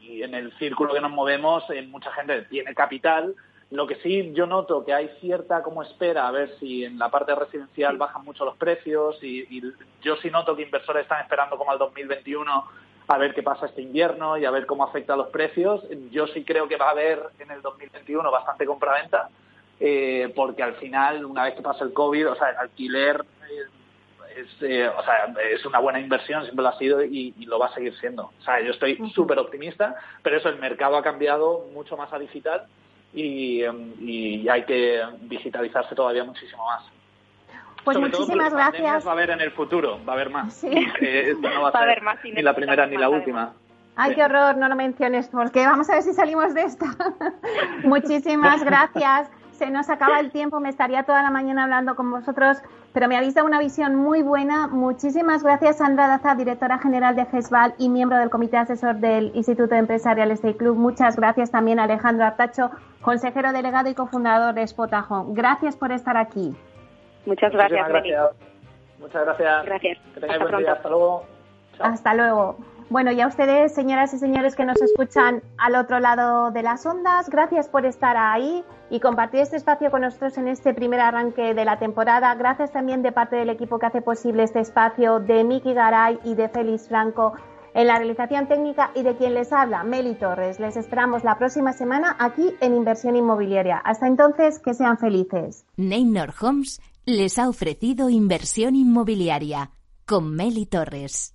[0.00, 3.34] y en el círculo que nos movemos, eh, mucha gente tiene capital.
[3.70, 7.08] Lo que sí yo noto que hay cierta como espera a ver si en la
[7.08, 9.62] parte residencial bajan mucho los precios y,
[10.02, 12.64] yo sí noto que inversores están esperando como al 2021
[13.08, 15.82] a ver qué pasa este invierno y a ver cómo afecta a los precios.
[16.10, 19.30] Yo sí creo que va a haber en el 2021 bastante compraventa
[19.80, 23.24] eh, porque al final, una vez que pasa el COVID, o sea, el alquiler
[24.36, 27.66] es, eh, o sea, es una buena inversión, siempre lo ha sido y, lo va
[27.66, 28.24] a seguir siendo.
[28.38, 32.18] O sea, yo estoy súper optimista, pero eso, el mercado ha cambiado mucho más a
[32.18, 32.66] digital
[33.12, 33.94] y, em,
[34.50, 36.84] hay que digitalizarse todavía muchísimo más.
[37.84, 39.06] Pues muchísimas gracias.
[39.06, 40.64] Va a haber en el futuro, va a haber más.
[41.00, 43.54] Eh, no va, a, haber más ni la primera ni la última.
[43.96, 46.86] Ay, qué horror, no lo menciones, porque vamos a ver si salimos de esta.
[47.84, 49.30] muchísimas gracias
[49.62, 52.58] se nos acaba el tiempo, me estaría toda la mañana hablando con vosotros,
[52.92, 54.66] pero me habéis dado una visión muy buena.
[54.66, 59.76] Muchísimas gracias, Sandra Daza, directora general de GESVAL y miembro del comité asesor del Instituto
[59.76, 60.76] Empresarial State Club.
[60.76, 65.26] Muchas gracias también a Alejandro Artacho, consejero delegado y cofundador de Spotajo.
[65.28, 66.56] Gracias por estar aquí.
[67.24, 67.88] Muchas gracias.
[68.98, 69.64] Muchas gracias.
[69.64, 69.98] Gracias.
[70.68, 71.22] Hasta luego.
[71.78, 72.56] Hasta luego.
[72.90, 76.84] Bueno, y a ustedes, señoras y señores que nos escuchan al otro lado de las
[76.86, 81.54] ondas, gracias por estar ahí y compartir este espacio con nosotros en este primer arranque
[81.54, 82.34] de la temporada.
[82.34, 86.34] Gracias también de parte del equipo que hace posible este espacio, de Miki Garay y
[86.34, 87.32] de Félix Franco
[87.74, 90.60] en la realización técnica y de quien les habla, Meli Torres.
[90.60, 93.78] Les esperamos la próxima semana aquí en Inversión Inmobiliaria.
[93.78, 95.64] Hasta entonces, que sean felices.
[95.76, 99.70] Neynor Homes les ha ofrecido Inversión Inmobiliaria
[100.06, 101.34] con Meli Torres.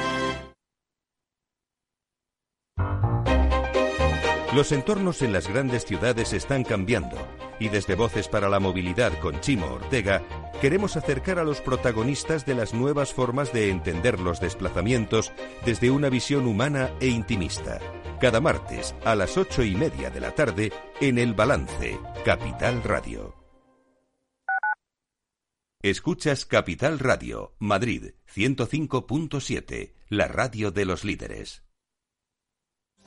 [4.53, 7.17] Los entornos en las grandes ciudades están cambiando
[7.57, 10.21] y desde Voces para la Movilidad con Chimo Ortega
[10.59, 15.31] queremos acercar a los protagonistas de las nuevas formas de entender los desplazamientos
[15.65, 17.79] desde una visión humana e intimista.
[18.19, 23.33] Cada martes a las ocho y media de la tarde en El Balance, Capital Radio.
[25.81, 31.63] Escuchas Capital Radio, Madrid 105.7, la radio de los líderes.